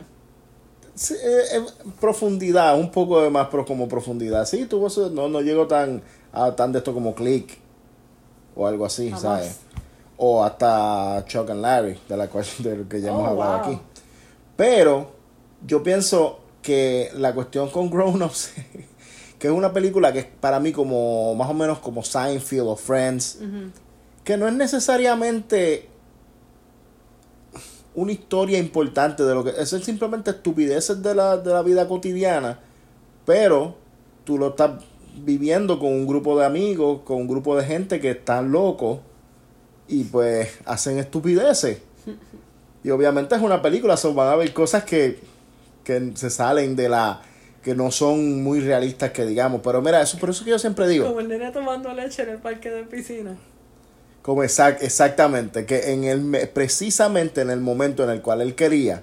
[0.95, 1.61] Sí, eh, eh,
[2.01, 4.45] profundidad, un poco de más pero como profundidad.
[4.47, 7.59] Sí, tuvo no, no llegó tan, a tan de esto como Click
[8.57, 9.23] o algo así, Jamás.
[9.23, 9.61] ¿sabes?
[10.17, 13.59] O hasta Chuck and Larry, de la cual de lo que ya hemos Oh, hablado
[13.59, 13.61] wow.
[13.75, 13.81] aquí.
[14.57, 15.11] Pero
[15.67, 18.53] yo pienso que la cuestión con Grown Ups,
[19.39, 22.77] que es una película que es para mí como más o menos como Seinfeld o
[22.77, 23.39] Friends,
[24.25, 25.89] que no es necesariamente
[27.95, 31.89] una historia importante de lo que eso es simplemente estupideces de la, de la vida
[31.89, 32.61] cotidiana
[33.29, 33.75] pero
[34.25, 34.83] tú lo estás
[35.17, 39.01] viviendo con un grupo de amigos con un grupo de gente que están locos
[39.87, 41.83] y pues hacen estupideces.
[42.85, 45.19] Y obviamente es una película so van a haber cosas que,
[45.89, 47.23] que se salen de la
[47.63, 50.87] que no son muy realistas que digamos pero mira eso por eso que yo siempre
[50.87, 53.37] digo Como el nene tomando leche en el parque de piscina.
[54.21, 58.55] Como exact, exactamente, que en el me- precisamente en el momento en el cual él
[58.55, 59.03] quería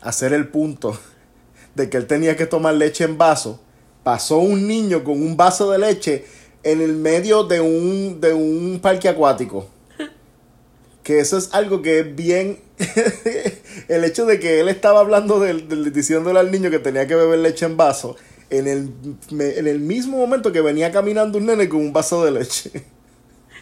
[0.00, 0.98] hacer el punto
[1.76, 3.60] de que él tenía que tomar leche en vaso,
[4.02, 6.24] pasó un niño con un vaso de leche
[6.64, 9.68] en el medio de un, de un parque acuático.
[11.04, 12.58] Que eso es algo que es bien.
[13.88, 17.14] el hecho de que él estaba hablando del, del- diciéndole al niño que tenía que
[17.14, 18.16] beber leche en vaso
[18.50, 18.90] en el,
[19.30, 22.70] en el mismo momento que venía caminando un nene con un vaso de leche.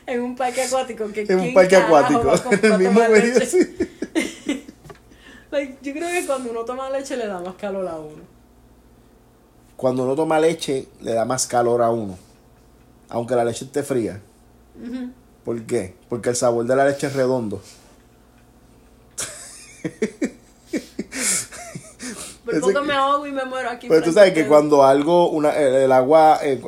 [0.06, 1.08] En un parque acuático.
[1.12, 2.32] Que En un ¿quién parque acuático.
[2.52, 3.46] En el mismo medio, leche?
[3.46, 3.76] sí.
[5.50, 8.22] Like, yo creo que cuando uno toma leche le da más calor a uno.
[9.76, 12.16] Cuando uno toma leche, le da más calor a uno.
[13.08, 14.20] Aunque la leche esté fría.
[14.80, 15.10] Ujú.
[15.44, 15.94] ¿Por qué?
[16.08, 17.60] Porque el sabor de la leche es redondo.
[22.44, 23.88] Por poco me ahogo y me muero aquí.
[23.88, 26.62] Pero tú sabes que cuando algo, una, el, el agua, el,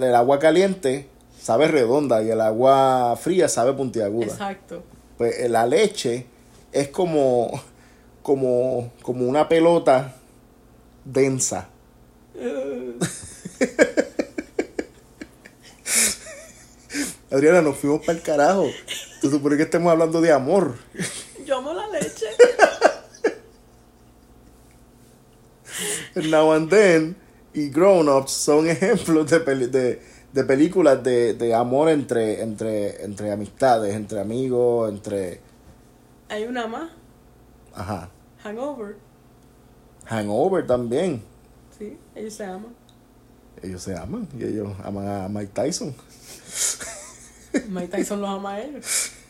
[0.00, 1.08] el agua caliente
[1.40, 4.26] sabe redonda y el agua fría sabe puntiaguda.
[4.26, 4.82] Exacto.
[5.18, 6.26] Pues eh, la leche
[6.72, 7.60] es como,
[8.22, 10.14] como, como una pelota
[11.04, 11.68] densa.
[17.30, 18.66] Adriana, nos fuimos para el carajo.
[19.20, 20.76] Se supone que estemos hablando de amor.
[21.44, 22.26] Yo amo la leche.
[26.26, 27.16] Now and Then
[27.54, 30.00] y Grown Ups son ejemplos de, peli- de,
[30.32, 35.40] de películas de, de amor entre, entre, entre amistades, entre amigos, entre...
[36.28, 36.90] Hay una más.
[37.74, 38.10] Ajá.
[38.42, 38.96] Hangover.
[40.06, 41.22] Hangover también.
[41.78, 42.74] Sí, ellos se aman.
[43.62, 45.94] Ellos se aman y ellos aman a Mike Tyson.
[47.68, 49.12] Mike Tyson los ama a ellos.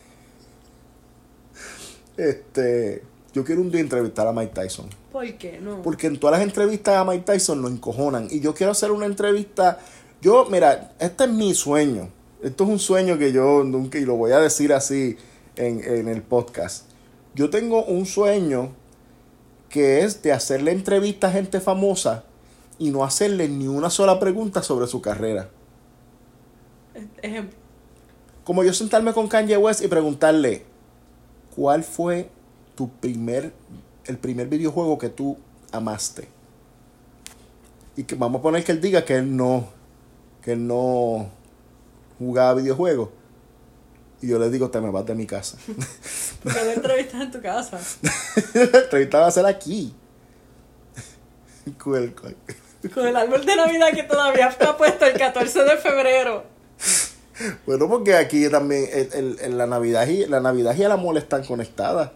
[2.17, 3.01] Este,
[3.33, 4.87] yo quiero un día entrevistar a Mike Tyson.
[5.11, 5.59] ¿Por qué?
[5.59, 5.81] No.
[5.81, 8.27] Porque en todas las entrevistas a Mike Tyson lo encojonan.
[8.31, 9.79] Y yo quiero hacer una entrevista.
[10.21, 12.09] Yo, mira, este es mi sueño.
[12.41, 15.17] Esto es un sueño que yo nunca, y lo voy a decir así
[15.55, 16.85] en, en el podcast.
[17.35, 18.71] Yo tengo un sueño
[19.69, 22.23] que es de hacerle entrevista a gente famosa
[22.79, 25.49] y no hacerle ni una sola pregunta sobre su carrera.
[27.21, 27.57] Ejemplo.
[28.43, 30.65] Como yo sentarme con Kanye West y preguntarle,
[31.55, 32.29] ¿cuál fue
[32.79, 33.51] tu primer,
[34.05, 35.37] el primer videojuego que tú
[35.73, 36.29] amaste?
[37.97, 39.67] Y que vamos a poner que él diga que él no,
[40.41, 41.27] que él no
[42.17, 43.09] jugaba videojuegos.
[44.21, 45.57] Y yo le digo, te me vas de mi casa.
[46.43, 47.77] Porque no entrevistas en tu casa.
[48.53, 49.93] La entrevista va a ser aquí.
[52.93, 56.45] Con el árbol de Navidad que todavía está puesto el 14 de febrero.
[57.65, 61.17] Bueno, porque aquí también el- el- el- la, Navidad y, la Navidad y el amor
[61.17, 62.11] están conectadas.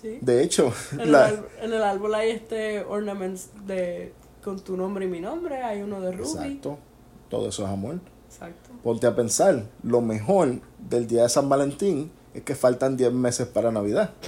[0.00, 0.18] Sí.
[0.22, 1.28] De hecho, En el, la-
[1.60, 5.62] en el árbol hay este ornaments de con tu nombre y mi nombre.
[5.62, 6.28] Hay uno de Ruby.
[6.30, 6.78] exacto,
[7.28, 7.98] todo eso es amor.
[8.28, 8.70] Exacto.
[8.82, 13.46] Ponte a pensar, lo mejor del día de San Valentín es que faltan 10 meses
[13.48, 14.10] para Navidad.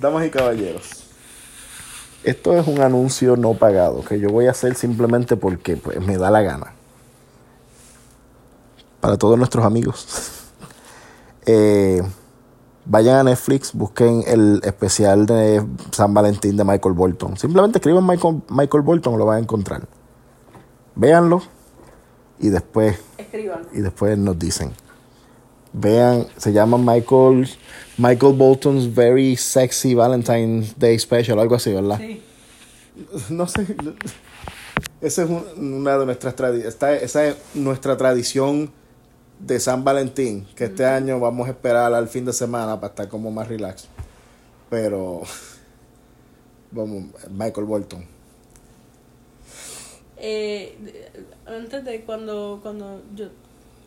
[0.00, 1.04] Damas y caballeros,
[2.24, 6.16] esto es un anuncio no pagado que yo voy a hacer simplemente porque pues, me
[6.18, 6.72] da la gana.
[9.00, 10.06] Para todos nuestros amigos.
[11.46, 12.02] Eh,
[12.86, 17.36] vayan a Netflix, busquen el especial de San Valentín de Michael Bolton.
[17.36, 19.86] Simplemente escriban Michael, Michael Bolton, lo van a encontrar.
[20.94, 21.42] Véanlo
[22.38, 23.62] y después, Escriban.
[23.72, 24.72] y después nos dicen.
[25.72, 27.48] Vean, se llama Michael,
[27.98, 31.98] Michael Bolton's Very Sexy Valentine's Day Special, algo así, ¿verdad?
[31.98, 32.22] Sí.
[33.30, 33.66] No sé.
[35.00, 36.76] Esa es un- una de nuestras tradiciones.
[37.02, 38.70] Esa es nuestra tradición
[39.38, 40.46] de San Valentín.
[40.54, 43.88] Que este año vamos a esperar al fin de semana para estar como más relax.
[44.70, 45.22] Pero.
[46.72, 48.04] Vamos, Michael Bolton.
[50.16, 50.76] Eh,
[51.46, 53.26] antes de cuando, cuando yo,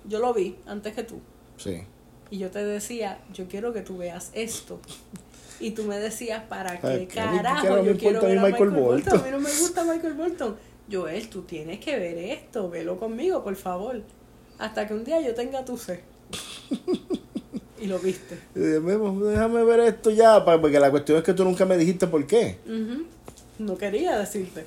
[0.08, 1.20] yo lo vi, antes que tú,
[1.58, 1.82] Sí.
[2.30, 4.80] y yo te decía, yo quiero que tú veas esto.
[5.60, 8.42] Y tú me decías, ¿para Ay, qué que a mí- carajo yo quiero ver a
[8.44, 8.86] Michael Michael, Bolton?
[9.14, 9.20] Bolton.
[9.20, 10.56] A mí no me gusta Michael Bolton.
[10.92, 14.02] Joel, tú tienes que ver esto, velo conmigo, por favor.
[14.60, 16.00] Hasta que un día yo tenga tu sed.
[17.80, 18.38] y lo viste.
[18.56, 20.44] Y dije, "Memo, Déjame ver esto ya.
[20.44, 22.58] Porque la cuestión es que tú nunca me dijiste por qué.
[23.60, 24.66] No quería decirte.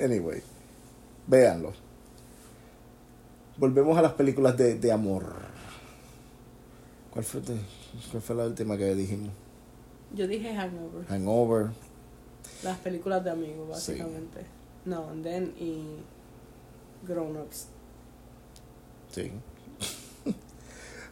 [0.00, 0.42] Anyway,
[1.26, 1.72] véanlo.
[3.56, 5.24] Volvemos a las películas de, de amor.
[7.10, 7.60] ¿Cuál fue, de-
[8.10, 9.30] ¿Cuál fue la última que dijimos?
[10.12, 11.66] Yo dije Hangover, Hangover.
[12.64, 13.92] las películas de amigos, Sí.
[13.92, 14.40] básicamente.
[14.84, 15.98] No, and then y
[17.06, 17.68] Grown Ups.
[19.14, 19.30] Sí.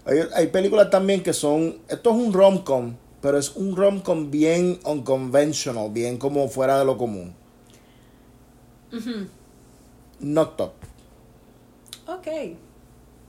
[0.05, 1.79] hay, hay películas también que son.
[1.89, 6.99] Esto es un rom-com, pero es un rom-com bien unconventional, bien como fuera de lo
[6.99, 7.35] común.
[10.21, 10.73] Knocked Up.
[12.09, 12.27] Ok,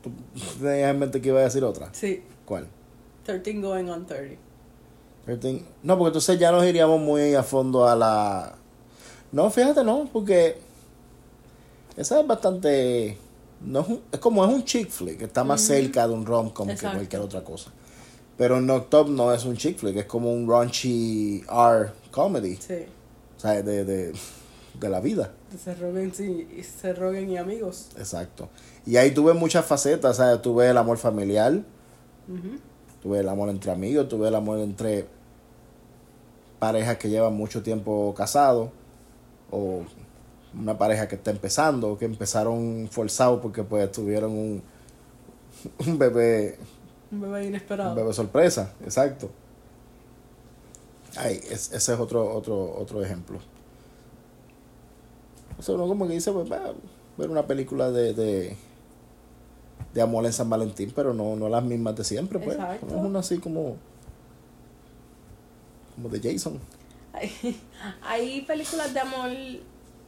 [0.02, 0.12] ¿Tú
[0.60, 1.90] tenías en mente que iba a decir otra?
[1.94, 2.24] sí.
[2.46, 2.68] ¿Cuál?
[3.26, 4.36] 13 going on 30.
[5.26, 8.56] Thirteen- No, porque entonces ya nos iríamos muy a fondo a la.
[9.32, 10.58] No, fíjate, no, porque.
[11.96, 13.18] Esa es bastante.
[13.66, 16.68] No es, un- es como es un chick flick, está más cerca de un rom-com
[16.68, 16.98] que Exacto.
[16.98, 17.72] cualquier otra cosa.
[18.38, 22.56] Pero Knocked Up no es un chick flick, es como un raunchy R comedy.
[22.58, 22.86] Sí.
[23.38, 24.14] O sea, de, de,
[24.80, 25.32] de la vida.
[25.64, 27.90] Se roguen, sí, y se roguen y amigos.
[27.98, 28.50] Exacto.
[28.86, 30.42] Y ahí tuve muchas facetas, ¿sabes?
[30.42, 32.58] Tuve el amor familiar, Ujú.
[33.02, 35.06] tuve el amor entre amigos, tuve el amor entre
[36.60, 38.70] parejas que llevan mucho tiempo casados,
[39.52, 39.82] o
[40.60, 44.64] una pareja que está empezando, que empezaron forzados porque pues tuvieron un,
[45.88, 46.58] un bebé,
[47.12, 47.90] Un bebé inesperado.
[47.92, 49.30] un bebé sorpresa, exacto.
[51.16, 53.38] Ay, es- ese es otro, otro, otro ejemplo.
[55.58, 56.74] O sea, uno como que dice, pues, va,
[57.18, 58.56] ver una película de, de,
[59.94, 62.56] de amor en San Valentín, pero no, no las mismas de siempre, pues.
[62.58, 62.88] Exacto.
[62.90, 63.76] No es una así como,
[65.96, 66.60] como de Jason.
[67.14, 67.32] Hay,
[68.02, 69.30] hay películas de amor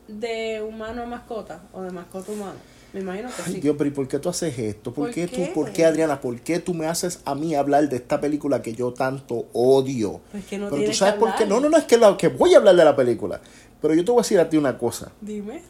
[0.07, 2.75] de humano a mascota o de mascota a humano.
[2.93, 3.59] Me imagino que Ay, sí.
[3.59, 4.93] Dios, pero ¿y por qué tú haces esto?
[4.93, 5.47] ¿Por, ¿Por qué, qué?
[5.47, 6.21] tú, por qué, Adriana?
[6.21, 10.21] ¿Por qué tú me haces a mí hablar de esta película que yo tanto odio?
[10.31, 11.45] Pues que no pero tú sabes que por qué.
[11.45, 13.41] No, no, no, es que, la- que voy a hablar de la película.
[13.81, 15.11] Pero yo te voy a decir a ti una cosa.
[15.19, 15.61] Dime.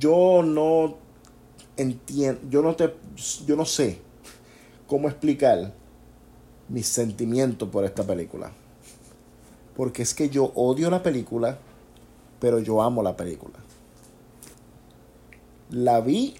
[0.00, 0.96] Yo no
[1.76, 2.92] entiendo, yo no te,
[3.46, 4.00] yo no sé
[4.88, 5.72] cómo explicar
[6.68, 8.50] mis sentimientos por esta película.
[9.76, 11.58] Porque es que yo odio la película,
[12.40, 13.54] pero yo amo la película.
[15.70, 16.36] La vi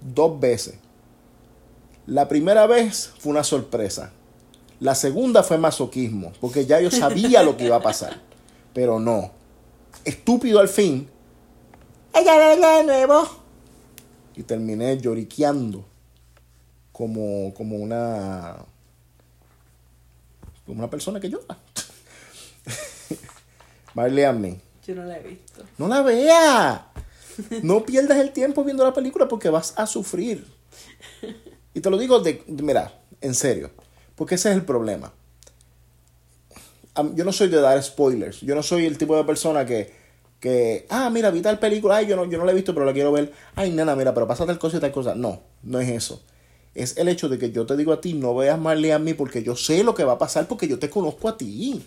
[0.00, 0.74] dos veces.
[2.06, 4.12] La primera vez fue una sorpresa.
[4.80, 8.20] La segunda fue masoquismo, porque ya yo sabía lo que iba a pasar.
[8.72, 9.30] Pero no.
[10.04, 11.08] Estúpido al fin.
[12.12, 13.26] Ella venga de nuevo.
[14.36, 15.84] Y terminé lloriqueando
[16.92, 18.56] como, como una
[20.66, 21.58] como una persona que llora.
[23.94, 24.60] Marley and me.
[24.86, 25.62] Yo no la he visto.
[25.78, 26.86] No la vea.
[27.62, 30.46] No pierdas el tiempo viendo la película porque vas a sufrir.
[31.74, 33.70] Y te lo digo de, mira, en serio.
[34.14, 35.12] Porque ese es el problema.
[37.14, 38.40] Yo no soy de dar spoilers.
[38.40, 39.92] Yo no soy el tipo de persona que,
[40.38, 42.86] que ah, mira, vi tal película, ay, yo no, yo no la he visto, pero
[42.86, 43.32] la quiero ver.
[43.56, 45.14] Ay, nena, mira, pero pasa tal cosa y tal cosa.
[45.14, 46.22] No, no es eso.
[46.74, 49.14] Es el hecho de que yo te digo a ti, no veas Marley a mí
[49.14, 51.84] porque yo sé lo que va a pasar porque yo te conozco a ti.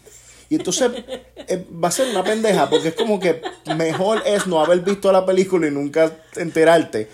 [0.49, 0.91] Y entonces
[1.36, 3.41] eh, va a ser una pendeja porque es como que
[3.75, 7.10] mejor es no haber visto la película y nunca enterarte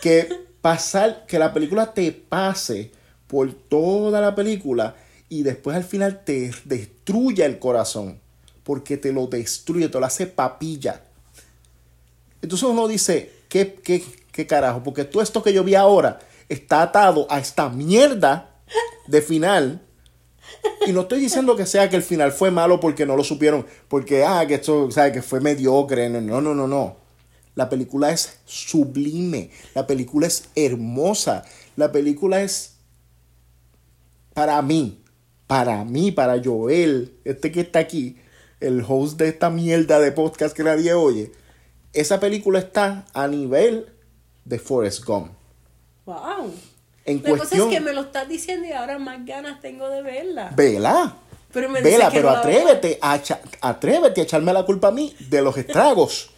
[0.00, 2.92] que pasar, que la película te pase
[3.26, 4.94] por toda la película
[5.28, 8.20] y después al final te destruya el corazón
[8.62, 11.02] porque te lo destruye, te lo hace papilla.
[12.42, 14.82] Entonces uno dice, ¿qué, qué, qué carajo?
[14.82, 16.18] Porque todo esto que yo vi ahora
[16.48, 18.50] está atado a esta mierda
[19.06, 19.85] de final.
[20.86, 23.66] Y no estoy diciendo que sea que el final fue malo porque no lo supieron,
[23.88, 26.08] porque, ah, que esto, sea, que fue mediocre.
[26.08, 26.96] No, no, no, no.
[27.54, 29.50] La película es sublime.
[29.74, 31.44] La película es hermosa.
[31.74, 32.76] La película es,
[34.34, 35.02] para mí,
[35.46, 38.16] para mí, para Joel, este que está aquí,
[38.60, 41.32] el host de esta mierda de podcast que nadie oye,
[41.92, 43.86] esa película está a nivel
[44.44, 45.32] de Forrest Gump.
[46.04, 46.52] Wow.
[47.06, 50.02] En La cosa es que me lo estás diciendo y ahora más ganas tengo de
[50.02, 50.52] verla.
[50.56, 51.16] vela.
[51.52, 54.90] Pero me dices Vela, pero no atrévete a, echa- atrévete a echarme la culpa a
[54.90, 56.30] mí de los estragos.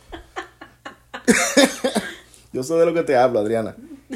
[2.53, 3.75] yo sé de lo que te hablo, Adriana.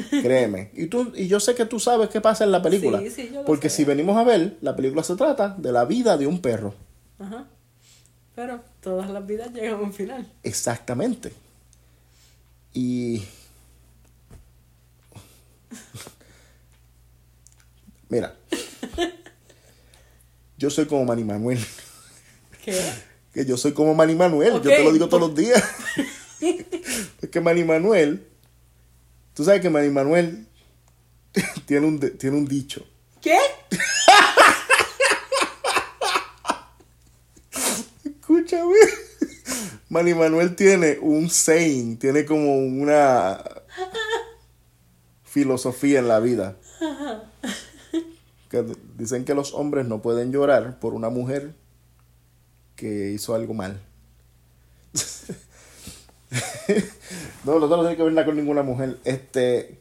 [0.09, 0.71] Créeme.
[0.73, 2.99] Y, tú, y yo sé que tú sabes qué pasa en la película.
[2.99, 3.77] Sí, sí, yo lo porque sé.
[3.77, 6.73] si venimos a ver, la película se trata de la vida de un perro.
[7.19, 7.45] Ajá.
[8.35, 10.31] Pero todas las vidas llegan a un final.
[10.43, 11.33] Exactamente.
[12.73, 13.23] Y.
[18.13, 18.35] Mira.
[20.55, 21.59] Yo soy como Manny Manuel.
[22.63, 22.79] ¿Qué?
[23.33, 24.53] Que yo soy como Manny Manuel.
[24.53, 25.63] Yo te lo digo todos los días.
[26.39, 28.27] es que Manny Manuel.
[29.33, 30.45] Tú sabes que Manny Manuel
[31.65, 32.85] tiene un, tiene un dicho.
[33.19, 33.39] ¿Qué?
[38.05, 38.75] Escúchame.
[39.89, 43.43] Manny Manuel tiene un saying, tiene como una
[45.23, 46.57] filosofía en la vida.
[48.53, 48.63] Que
[48.99, 51.55] dicen que los hombres no pueden llorar por una mujer
[52.75, 53.81] que hizo algo mal.
[57.45, 58.99] no, no, no tiene que ver nada con ninguna mujer.
[59.05, 59.79] Este,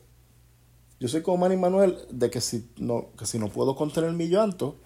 [0.98, 4.28] yo soy como Manny Manuel de que si no, que si no puedo contener mi
[4.28, 4.76] llanto,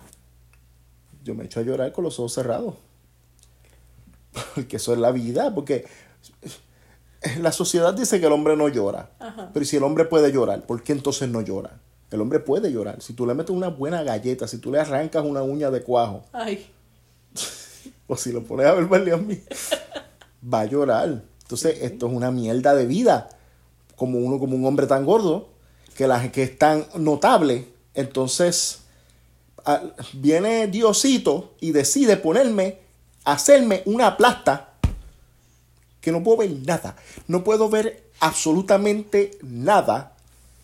[1.23, 2.75] yo me echo a llorar con los ojos cerrados.
[4.57, 5.87] Porque eso es la vida, porque
[7.39, 9.11] la sociedad dice que el hombre no llora.
[9.21, 9.53] Ajá.
[9.55, 11.79] Pero si el hombre puede llorar, ¿por qué entonces no llora?
[12.11, 13.03] El hombre puede llorar.
[13.03, 16.25] Si tú le metes una buena galleta, si tú le arrancas una uña de cuajo,
[16.33, 16.67] Ay.
[18.07, 19.41] o si lo pones a ver vale a mí,
[20.53, 21.23] va a llorar.
[21.43, 23.29] Entonces, esto es una mierda de vida.
[23.97, 25.49] Como uno, como un hombre tan gordo,
[25.97, 27.69] que, la, que es tan notable.
[27.95, 28.81] Entonces,
[29.65, 29.83] a-
[30.13, 32.79] viene Diosito y decide ponerme
[33.25, 34.75] hacerme una plasta
[36.01, 36.95] que no puedo ver nada.
[37.27, 40.13] No puedo ver absolutamente nada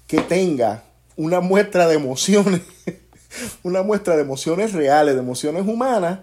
[0.06, 0.84] que tenga
[1.16, 2.60] una muestra de emociones,
[3.62, 6.20] una muestra de emociones reales, de emociones humanas.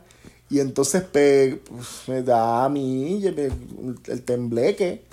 [0.50, 1.60] Y entonces pues,
[2.08, 5.04] me da a mí el tembleque,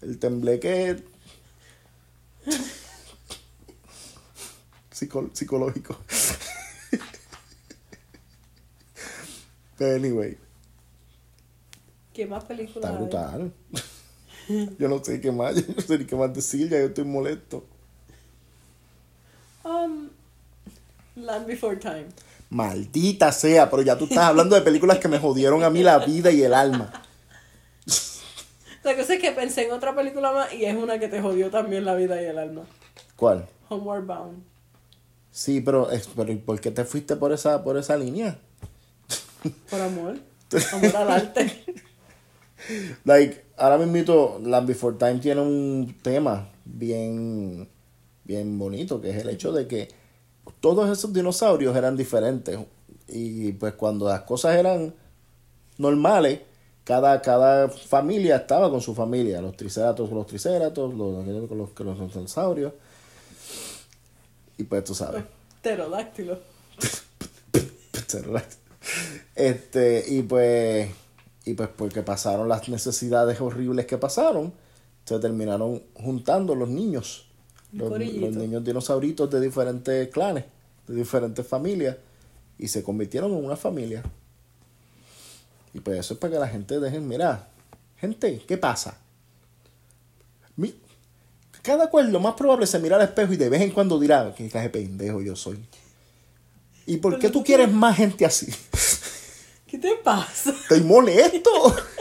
[0.00, 1.04] el tembleque
[5.32, 5.98] psicológico.
[9.76, 10.38] Pero anyway.
[12.14, 12.90] ¿Qué más películas?
[12.90, 13.52] Está brutal.
[14.78, 17.04] yo no sé qué más, yo no sé ni qué más decir, ya yo estoy
[17.04, 17.66] molesto.
[19.66, 20.10] Um,
[21.16, 22.06] Land Before Time.
[22.50, 25.98] Maldita sea, pero ya tú estás hablando de películas que me jodieron a mí la
[25.98, 26.92] vida y el alma.
[28.84, 31.50] La cosa es que pensé en otra película más y es una que te jodió
[31.50, 32.62] también la vida y el alma.
[33.16, 33.48] ¿Cuál?
[33.68, 34.44] Homeward Bound.
[35.32, 38.38] Sí, pero, pero ¿por qué te fuiste por esa, por esa línea?
[39.68, 40.16] Por amor.
[40.72, 41.64] Amor al arte.
[43.04, 47.68] like, ahora mismo Land Before Time tiene un tema bien,
[48.26, 49.88] bien bonito, que es el hecho de que
[50.60, 52.58] todos esos dinosaurios eran diferentes.
[53.08, 54.94] Y pues cuando las cosas eran
[55.78, 56.40] normales,
[56.84, 59.40] cada, cada familia estaba con su familia.
[59.40, 62.72] Los triceratops los triceratops, los, los, los, los dinosaurios.
[64.58, 65.24] Y pues tú sabes.
[65.60, 66.38] Pterodáctilo.
[69.34, 70.90] este, y pues,
[71.44, 74.52] y pues porque pasaron las necesidades horribles que pasaron,
[75.04, 77.26] se terminaron juntando los niños.
[77.76, 80.44] Los, los, niños dinosauritos de diferentes clanes,
[80.86, 81.96] de diferentes familias,
[82.58, 84.02] y se convirtieron en una familia.
[85.74, 87.48] Y pues eso es para que la gente deje, mira,
[87.98, 88.98] gente, ¿qué pasa?
[91.66, 93.98] cada cual lo más probable es se mira al espejo y de vez en cuando
[93.98, 95.58] dirá, qué clase pendejo yo soy.
[96.86, 98.46] ¿Y por qué tú quieres más gente así?
[99.66, 100.50] ¿Qué te pasa?
[100.50, 101.50] Estoy molesto.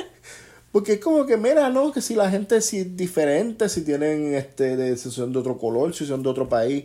[0.76, 1.94] Porque es como que, mira, ¿no?
[1.94, 5.58] Que si la gente si es diferente, si tienen, este, de, si son de otro
[5.58, 6.84] color, si son de otro país.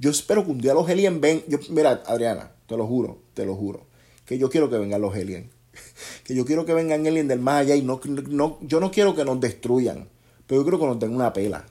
[0.00, 1.44] Yo espero que un día los aliens ven.
[1.46, 3.86] Yo, mira, Adriana, te lo juro, te lo juro.
[4.24, 5.52] Que yo quiero que vengan los aliens.
[6.24, 9.14] Que yo quiero que vengan aliens del más allá y no, no, yo no quiero
[9.14, 10.08] que nos destruyan.
[10.48, 11.64] Pero yo quiero que nos den una pela.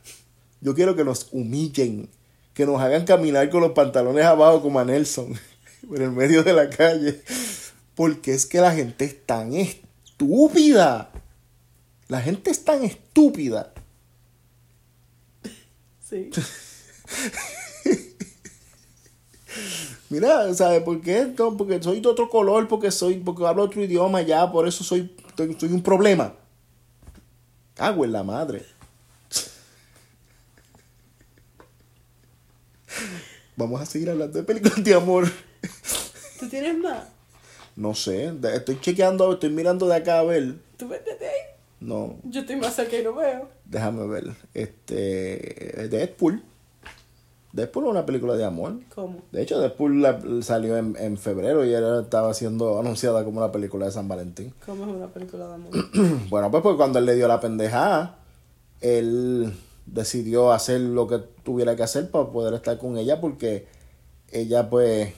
[0.61, 2.07] Yo quiero que nos humillen.
[2.53, 5.33] Que nos hagan caminar con los pantalones abajo como a Nelson.
[5.93, 7.21] En el medio de la calle.
[7.93, 9.90] Porque es que la gente es tan estúpida.
[12.07, 13.73] La gente es tan estúpida.
[16.07, 16.29] Sí.
[20.09, 21.33] Mira, ¿sabes por qué?
[21.57, 25.15] porque soy de otro color, porque soy, porque hablo otro idioma ya, por eso soy,
[25.35, 26.35] soy un problema.
[27.73, 28.65] Cago en la madre.
[33.55, 35.31] Vamos a seguir hablando de películas de amor.
[36.39, 37.05] ¿Tú tienes más?
[37.75, 40.55] No sé, estoy chequeando, estoy mirando de acá a ver.
[40.77, 41.41] ¿Tú ves desde ahí?
[41.79, 42.17] No.
[42.23, 43.47] Yo estoy más cerca y no veo.
[43.65, 44.31] Déjame ver.
[44.53, 45.87] Este.
[45.89, 46.43] Deadpool.
[47.53, 48.79] Deadpool es una película de amor.
[48.93, 49.23] ¿Cómo?
[49.31, 53.87] De hecho, Deadpool salió en, en febrero y era, estaba siendo anunciada como una película
[53.87, 54.53] de San Valentín.
[54.65, 55.71] ¿Cómo es una película de amor?
[56.29, 58.19] bueno, pues porque cuando él le dio la pendejada,
[58.79, 59.51] él
[59.85, 63.67] decidió hacer lo que tuviera que hacer para poder estar con ella porque
[64.31, 65.13] ella pues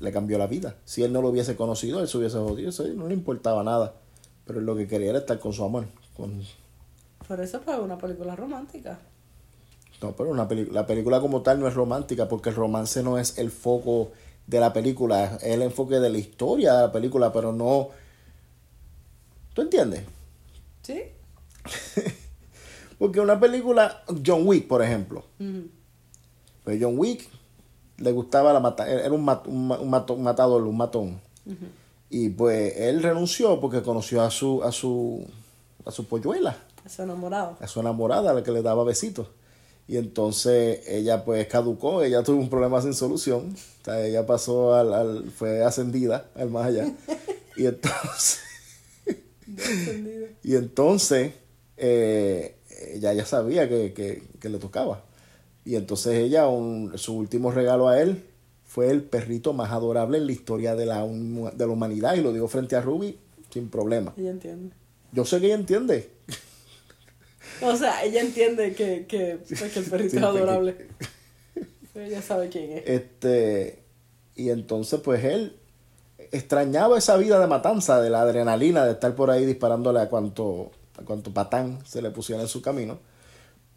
[0.00, 0.76] le cambió la vida.
[0.84, 3.94] Si él no lo hubiese conocido, él se hubiese jodido, eso no le importaba nada.
[4.44, 5.86] Pero él lo que quería era estar con su amor.
[6.16, 6.42] Con...
[7.26, 8.98] Por eso fue una película romántica.
[10.00, 13.36] No, pero una la película como tal no es romántica porque el romance no es
[13.38, 14.12] el foco
[14.46, 17.90] de la película, es el enfoque de la historia de la película, pero no...
[19.52, 20.04] ¿Tú entiendes?
[20.82, 21.02] Sí.
[22.98, 25.24] porque una película, John Wick, por ejemplo.
[26.64, 27.28] Pues John Wick
[27.98, 31.20] le gustaba la mata era un, un, matador, un matón.
[32.10, 35.26] Y pues él renunció porque conoció a su, a su,
[35.84, 36.56] a su polluela.
[36.84, 37.56] A su enamorada.
[37.60, 39.28] A su enamorada, a la que le daba besitos.
[39.86, 43.54] Y entonces ella pues caducó, ella tuvo un problema sin solución.
[43.80, 46.92] O sea, ella pasó al, al fue ascendida al más allá.
[47.56, 48.40] Y entonces...
[50.44, 51.32] y entonces
[51.76, 52.56] eh,
[52.94, 55.02] ella ya sabía que, que, que, le tocaba.
[55.68, 58.24] Y entonces ella, un, su último regalo a él
[58.64, 62.14] fue el perrito más adorable en la historia de la, de la humanidad.
[62.14, 63.18] Y lo digo frente a Ruby
[63.50, 64.14] sin problema.
[64.16, 64.74] Ella entiende.
[65.12, 66.08] Yo sé que ella entiende.
[67.60, 70.88] O sea, ella entiende que, que, pues, el perrito es adorable.
[71.94, 72.84] ella sabe quién es.
[72.86, 73.82] Este,
[74.36, 75.54] y entonces, pues él
[76.32, 80.70] extrañaba esa vida de matanza, de la adrenalina, de estar por ahí disparándole a cuanto,
[80.96, 83.00] a cuanto patán se le pusiera en su camino.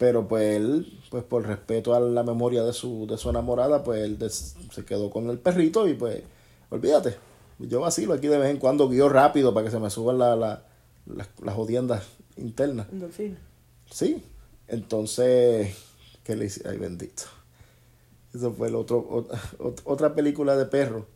[0.02, 4.02] Pero pues él, pues por respeto a la memoria de su, de su enamorada, pues
[4.02, 6.24] él se quedó con el perrito y pues,
[6.70, 7.14] olvídate,
[7.60, 10.34] Yo vacilo aquí de vez en cuando, guío rápido para que se me suban la,
[10.34, 10.64] la-
[11.06, 12.02] las, las jodiendas
[12.36, 12.88] internas.
[12.90, 13.38] Endorfina.
[13.92, 14.24] Sí.
[14.66, 15.72] Entonces,
[16.24, 16.68] ¿qué le hice?
[16.68, 17.22] Ay, bendito.
[18.34, 21.06] Eso fue el otro, ot- ot- otra película de perro.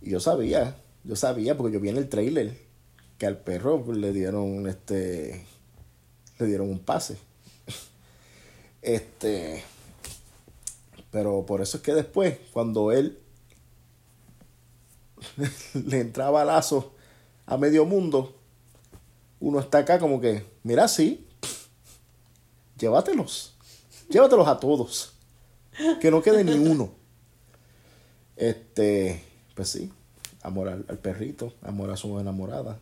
[0.00, 2.58] Y yo sabía, yo sabía, porque yo vi en el trailer
[3.18, 5.46] que al perro le dieron este
[6.40, 7.18] le dieron un pase.
[8.82, 9.64] Este
[11.12, 13.18] pero por eso es que después, cuando él
[15.74, 16.94] le entraba lazo
[17.44, 18.34] a medio mundo,
[19.38, 21.26] uno está acá como que, mira, sí,
[22.78, 23.54] llévatelos,
[24.08, 25.12] llévatelos a todos,
[26.00, 26.92] que no quede ni uno.
[28.36, 29.22] Este,
[29.54, 29.92] pues sí,
[30.42, 32.78] amor al, al perrito, amor a su enamorada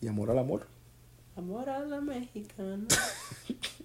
[0.00, 0.66] y amor al amor.
[1.36, 2.86] Amor a la mexicana.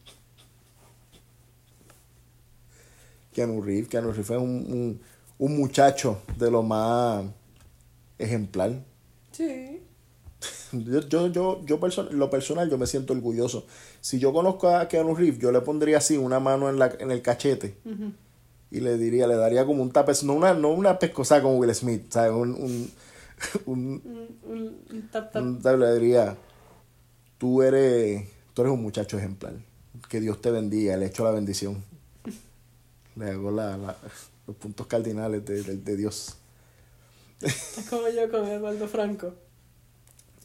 [3.35, 5.01] Keanu Reeves, Keanu Reeves es un, un,
[5.37, 7.25] un muchacho de lo más
[8.17, 8.81] ejemplar.
[9.31, 9.81] Sí.
[10.71, 13.65] Yo, yo, yo, yo perso- lo personal, yo me siento orgulloso.
[14.01, 17.11] Si yo conozco a Keanu Reeves, yo le pondría así una mano en, la, en
[17.11, 17.77] el cachete
[18.71, 21.73] y le diría, le daría como un tapez, no una, no una pescosada como Will
[21.73, 22.31] Smith, ¿sabes?
[22.33, 22.91] Un, un,
[23.65, 25.41] un, Un, un, un tap tap.
[25.43, 26.35] un tape, le diría,
[27.37, 29.53] tú eres, tú eres un muchacho ejemplar.
[30.09, 31.83] Que Dios te bendiga, le echo la bendición.
[33.15, 33.97] Le hago la, la-
[34.47, 36.35] los puntos cardinales de, de- de Dios.
[37.41, 39.33] Es como yo con Eduardo Franco.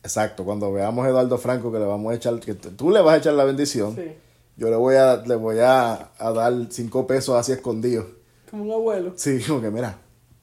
[0.03, 3.15] Exacto, cuando veamos a Eduardo Franco que le vamos a echar, que tú le vas
[3.15, 4.13] a echar la bendición, Sí.
[4.57, 8.07] yo le voy a, le voy a, a dar cinco pesos así escondidos.
[8.51, 9.13] Como un abuelo.
[9.17, 9.99] Sí, como que mira,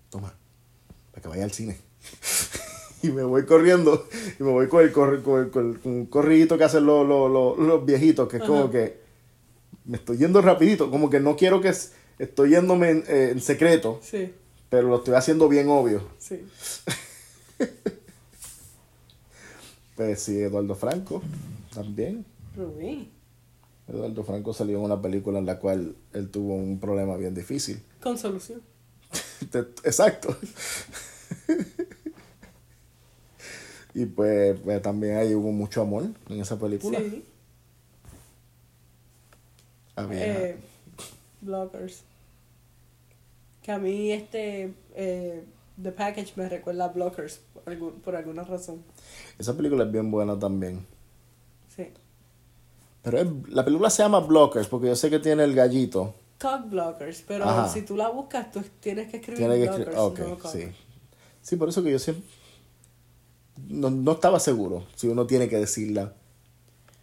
[0.09, 0.34] toma,
[1.11, 1.78] para que vaya al cine.
[3.01, 4.07] y me voy corriendo,
[4.39, 7.05] y me voy con el, con el- con el- con un corridito que hacen los,
[7.07, 9.01] los, los, los viejitos, que es como que
[9.86, 11.73] me estoy yendo rapidito, como que no quiero que
[12.20, 14.32] estoy yéndome en, eh, en secreto, Sí,
[14.70, 16.07] pero lo estoy haciendo bien obvio.
[16.20, 16.45] sí.
[19.95, 21.24] Pues sí, Eduardo Franco,
[21.74, 22.24] también.
[22.55, 23.09] Rubí.
[23.88, 27.82] Eduardo Franco salió en una película en la cual él tuvo un problema bien difícil.
[27.99, 28.61] Con solución.
[29.84, 30.38] Exacto.
[33.95, 36.99] y pues, pues también ahí hubo mucho amor en esa película.
[36.99, 37.26] Sí.
[39.95, 40.57] Había- Eh,
[41.41, 42.03] blockers.
[43.68, 45.43] Que a mí este eh,
[45.84, 48.82] The Package me recuerda a Blockers por, algún- por alguna razón.
[49.38, 50.88] Esa película es bien buena también.
[51.76, 51.89] Sí.
[53.01, 56.13] Pero es- la película se llama Blockers porque yo sé que tiene el gallito.
[56.39, 57.68] Cock Blockers, pero Ajá.
[57.68, 59.97] si tú la buscas, tú tienes que escribir Tiene que Blockers.
[59.97, 60.32] escribir.
[60.34, 60.68] Ok, no sí.
[61.41, 62.24] Sí, por eso que yo siempre.
[63.68, 66.13] No, no estaba seguro si uno tiene que decir la,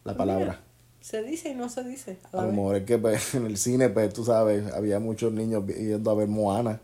[0.05, 0.63] la palabra.
[1.05, 2.17] Se dice y no se dice.
[2.33, 5.35] A A lo mejor es que pues, en el cine, pues tú sabes, había muchos
[5.35, 6.81] niños yendo a ver Moana.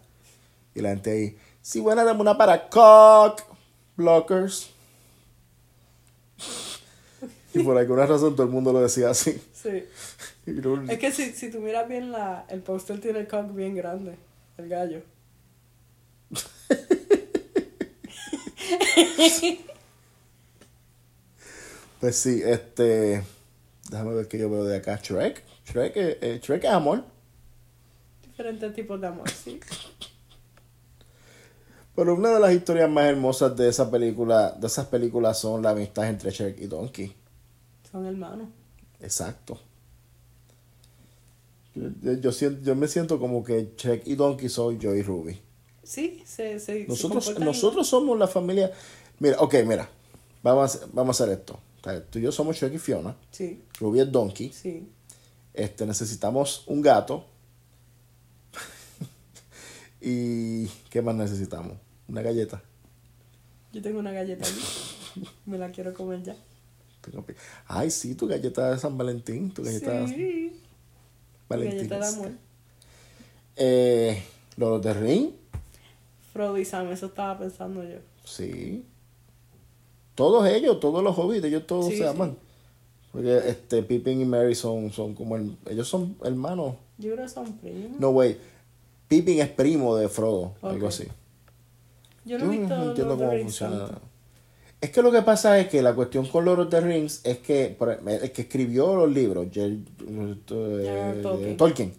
[0.74, 3.40] Y la gente ahí, sí, buena, dame una para cock
[3.96, 4.68] blockers.
[7.54, 9.40] y por alguna razón todo el mundo lo decía así.
[9.54, 9.84] Sí.
[10.88, 14.16] Es que si, si tú miras bien, la, el póster tiene el cock bien grande.
[14.58, 15.00] El gallo.
[22.00, 23.22] Pues sí, este.
[23.90, 25.00] Déjame ver qué yo veo de acá.
[25.02, 25.42] Shrek.
[25.66, 27.02] Shrek, eh, eh, Shrek es amor.
[28.22, 29.58] Diferentes tipos de amor, sí.
[31.96, 35.70] Pero una de las historias más hermosas de esa película, de esas películas son la
[35.70, 37.12] amistad entre Shrek y Donkey.
[37.90, 38.48] Son hermanos.
[39.00, 39.58] Exacto.
[41.74, 45.40] Yo, siento, yo me siento como que Shrek y Donkey soy yo y Ruby.
[45.82, 48.70] Sí, se, se, Nosotros, nosotros somos la familia.
[49.18, 49.88] Mira, ok, mira.
[50.44, 51.58] Vamos vamos a hacer esto.
[51.80, 53.16] O sea, tú y yo somos Shrek y Fiona.
[53.30, 54.52] Sí, Ruby es Donkey.
[54.52, 54.88] sí.
[55.54, 57.24] Este, necesitamos un gato.
[60.00, 61.76] y ¿qué más necesitamos?
[62.08, 62.62] Una galleta.
[63.72, 65.26] Yo tengo una galleta ahí.
[65.46, 66.36] Me la quiero comer ya.
[67.00, 67.34] Tengo pi-
[67.66, 69.50] Ay, sí, tu galleta de San Valentín.
[69.52, 70.52] Tu galleta Sí.
[71.48, 71.88] Valentín.
[71.88, 72.30] Galleta de amor.
[73.56, 74.22] Eh,
[74.56, 75.30] los de Ring.
[76.32, 77.98] Frodo y Sam, eso estaba pensando yo.
[78.24, 78.84] Sí.
[80.14, 82.36] Todos ellos, todos los hobbits, ellos todos Sí, se aman.
[83.12, 86.74] Porque este Pippin y Mary son, son como el- ellos son hermanos.
[86.98, 87.98] Yo creo que son primos.
[87.98, 88.36] No, güey.
[89.08, 91.08] Pippin es primo de Frodo, algo así.
[92.24, 93.78] Yo no he visto no entiendo cómo funciona.
[93.86, 94.00] tanto.
[94.80, 97.38] Es que lo que pasa es que la cuestión con Lord of the Rings es
[97.38, 99.78] que por- el que escribió los libros, eh,
[101.22, 101.56] Tolkien.
[101.56, 101.92] Tolkien.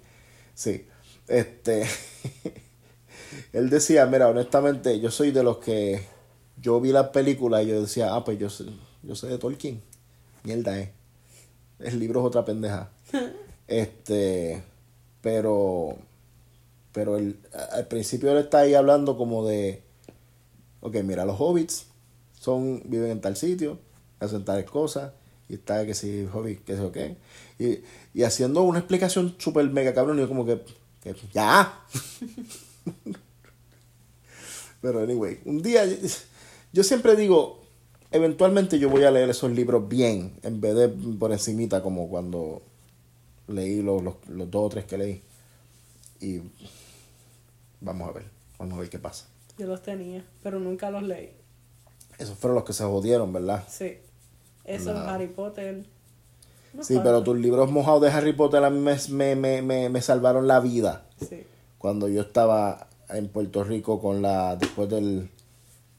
[0.53, 0.85] Sí.
[1.27, 1.85] Este.
[3.53, 6.01] él decía, mira, honestamente, yo soy de los que.
[6.61, 8.65] Yo vi la película y yo decía, ah, pues yo sé,
[9.03, 9.81] yo sé de Tolkien.
[10.43, 10.93] Mierda, eh.
[11.79, 12.91] El libro es otra pendeja.
[13.67, 14.63] este.
[15.21, 15.97] Pero.
[16.93, 17.39] Pero el,
[17.71, 19.81] al principio él está ahí hablando como de.
[20.81, 21.87] ok, mira, los hobbits
[22.41, 23.79] son, viven en tal sitio,
[24.19, 25.13] hacen tales cosas,
[25.47, 27.15] y está que si hobbit, que sé o qué.
[27.59, 27.79] Y,
[28.13, 30.59] y haciendo una explicación súper mega cabrón, y yo como que,
[31.01, 31.85] que ya.
[34.81, 35.85] Pero anyway, un día,
[36.73, 37.59] yo siempre digo,
[38.11, 42.61] eventualmente yo voy a leer esos libros bien, en vez de por encimita como cuando
[43.47, 45.21] leí los, los, los dos o tres que leí.
[46.19, 46.41] Y
[47.79, 48.25] vamos a ver,
[48.57, 49.25] vamos a ver qué pasa.
[49.57, 51.31] Yo los tenía, pero nunca los leí.
[52.17, 53.63] Esos fueron los que se jodieron, ¿verdad?
[53.67, 53.97] Sí.
[54.63, 55.15] Eso, Nada.
[55.15, 55.85] Harry Potter.
[56.73, 59.89] no Sí, pero tus libros mojados de Harry Potter a mí me, me, me, me,
[59.89, 61.05] me salvaron la vida.
[61.27, 61.43] Sí.
[61.77, 65.29] Cuando yo estaba en Puerto Rico con la, después del,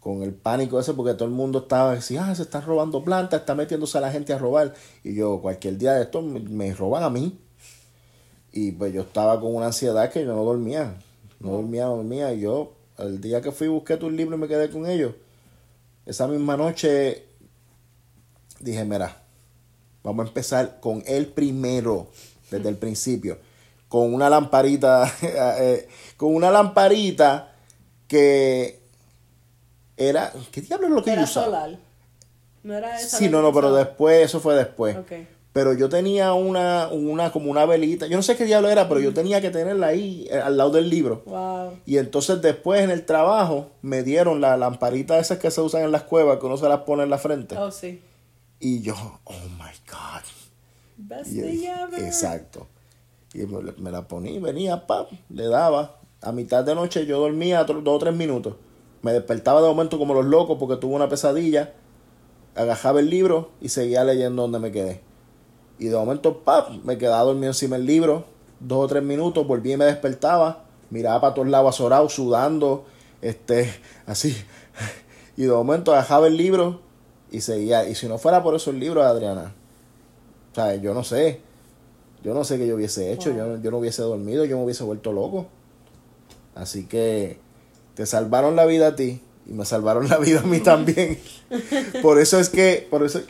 [0.02, 3.38] con el pánico ese, porque todo el mundo estaba diciendo, ah, se están robando plantas,
[3.40, 4.74] está metiéndose a la gente a robar.
[5.04, 7.38] Y yo, cualquier día de esto me, me roban a mí.
[8.50, 10.96] Y pues yo estaba con una ansiedad que yo no dormía.
[11.38, 12.34] No dormía, no dormía.
[12.34, 15.14] Y yo, el día que fui, busqué tus libros y me quedé con ellos.
[16.04, 17.24] Esa misma noche
[18.58, 19.22] dije, mira,
[20.02, 22.08] vamos a empezar con el primero,
[22.50, 23.38] desde el principio.
[23.88, 25.86] Con una lamparita, eh,
[26.16, 27.54] con una lamparita
[28.08, 28.81] que
[29.96, 31.46] era, ¿qué diablo es lo que yo Era usaba?
[31.46, 31.78] solar.
[32.62, 34.96] No era esa Sí, no, no, pero después, eso fue después.
[34.96, 35.12] Ok.
[35.52, 39.00] Pero yo tenía una, una, como una velita, yo no sé qué diablo era, pero
[39.00, 41.22] yo tenía que tenerla ahí, eh, al lado del libro.
[41.26, 41.74] Wow.
[41.84, 45.92] Y entonces después en el trabajo me dieron la lamparita esas que se usan en
[45.92, 47.58] las cuevas, que uno se las pone en la frente.
[47.58, 48.00] Oh, sí.
[48.60, 50.22] Y yo, oh my God.
[50.96, 52.02] Best yo thing ever.
[52.02, 52.66] exacto.
[53.34, 55.96] Y me, me la ponía, venía, pap, le daba.
[56.22, 58.54] A mitad de noche yo dormía dos o tres minutos.
[59.02, 61.72] Me despertaba de momento como los locos porque tuve una pesadilla.
[62.54, 65.00] Agajaba el libro y seguía leyendo donde me quedé.
[65.78, 68.24] Y de momento, pap, me quedaba dormido encima del libro.
[68.60, 70.64] Dos o tres minutos, volví y me despertaba.
[70.90, 72.84] Miraba para todos lados azorado, sudando,
[73.22, 73.72] este,
[74.06, 74.36] así.
[75.36, 76.80] Y de momento agajaba el libro
[77.30, 77.88] y seguía.
[77.88, 79.54] Y si no fuera por esos libros, Adriana,
[80.52, 81.40] o sea, yo no sé.
[82.22, 83.30] Yo no sé qué yo hubiese hecho.
[83.30, 83.38] Wow.
[83.38, 84.44] Yo, no- yo no hubiese dormido.
[84.44, 85.46] Yo me hubiese vuelto loco.
[86.54, 87.40] Así que
[87.94, 89.20] te salvaron la vida a ti.
[89.46, 91.18] Y me salvaron la vida a mí también.
[92.02, 92.86] por eso es que.
[92.90, 93.20] Por eso,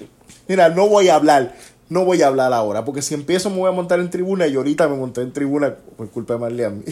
[0.48, 1.54] mira, no voy a hablar.
[1.88, 2.84] No voy a hablar ahora.
[2.84, 4.46] Porque si empiezo me voy a montar en tribuna.
[4.46, 6.84] Y ahorita me monté en tribuna por culpa de Marley a mí.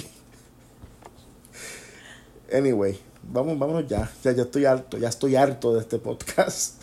[2.53, 4.11] Anyway, vamos, vámonos ya.
[4.25, 4.99] Ya, ya estoy harto.
[4.99, 6.83] Ya estoy harto de este podcast.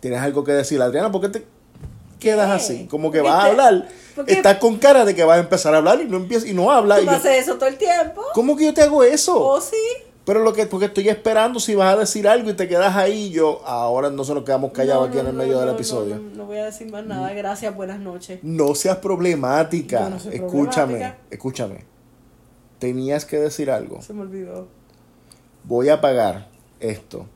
[0.00, 1.10] ¿Tienes algo que decir, Adriana?
[1.10, 1.46] ¿Por qué te
[2.20, 2.54] quedas ¿Qué?
[2.54, 2.86] así?
[2.86, 3.88] Como que ¿Por qué vas a hablar.
[4.18, 4.34] Por qué?
[4.34, 6.70] Estás con cara de que vas a empezar a hablar y no empiezas y no
[6.70, 6.98] hablas.
[6.98, 8.22] ¿Tú y yo, haces eso todo el tiempo?
[8.34, 9.40] ¿Cómo que yo te hago eso?
[9.40, 9.76] ¿Oh, sí?
[10.24, 13.30] Pero lo que, porque estoy esperando si vas a decir algo y te quedas ahí
[13.30, 15.68] yo, ahora no se nos quedamos callados No, aquí en no, el no, medio del
[15.68, 16.16] no, episodio.
[16.16, 17.32] No, no, no voy a decir más nada.
[17.32, 18.40] Gracias, buenas noches.
[18.42, 20.10] No seas problemática.
[20.10, 21.18] No soy escúchame, problemática.
[21.30, 21.84] escúchame.
[22.78, 24.02] Tenías que decir algo.
[24.02, 24.68] Se me olvidó.
[25.64, 26.48] Voy a pagar
[26.80, 27.26] esto.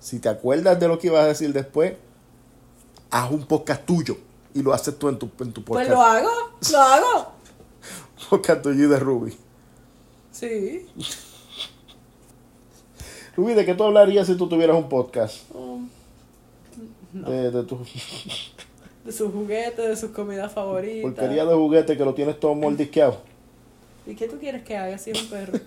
[0.00, 1.94] Si te acuerdas de lo que ibas a decir después,
[3.10, 4.16] haz un podcast tuyo.
[4.54, 5.90] Y lo haces tú en tu, en tu Pues podcast.
[5.90, 6.30] lo hago,
[6.72, 7.32] lo hago.
[8.28, 9.36] podcast tuyo y de Ruby.
[10.32, 10.86] Sí.
[13.36, 15.38] Ruby, ¿de qué tú hablarías si tú tuvieras un podcast?
[15.54, 15.88] Um,
[17.12, 17.30] no.
[17.30, 17.78] De, de tu
[19.04, 21.02] De sus juguetes, de sus comidas favoritas.
[21.02, 23.18] porquería de juguete que lo tienes todo mordisqueado.
[24.06, 25.58] ¿Y qué tú quieres que haga si es un perro?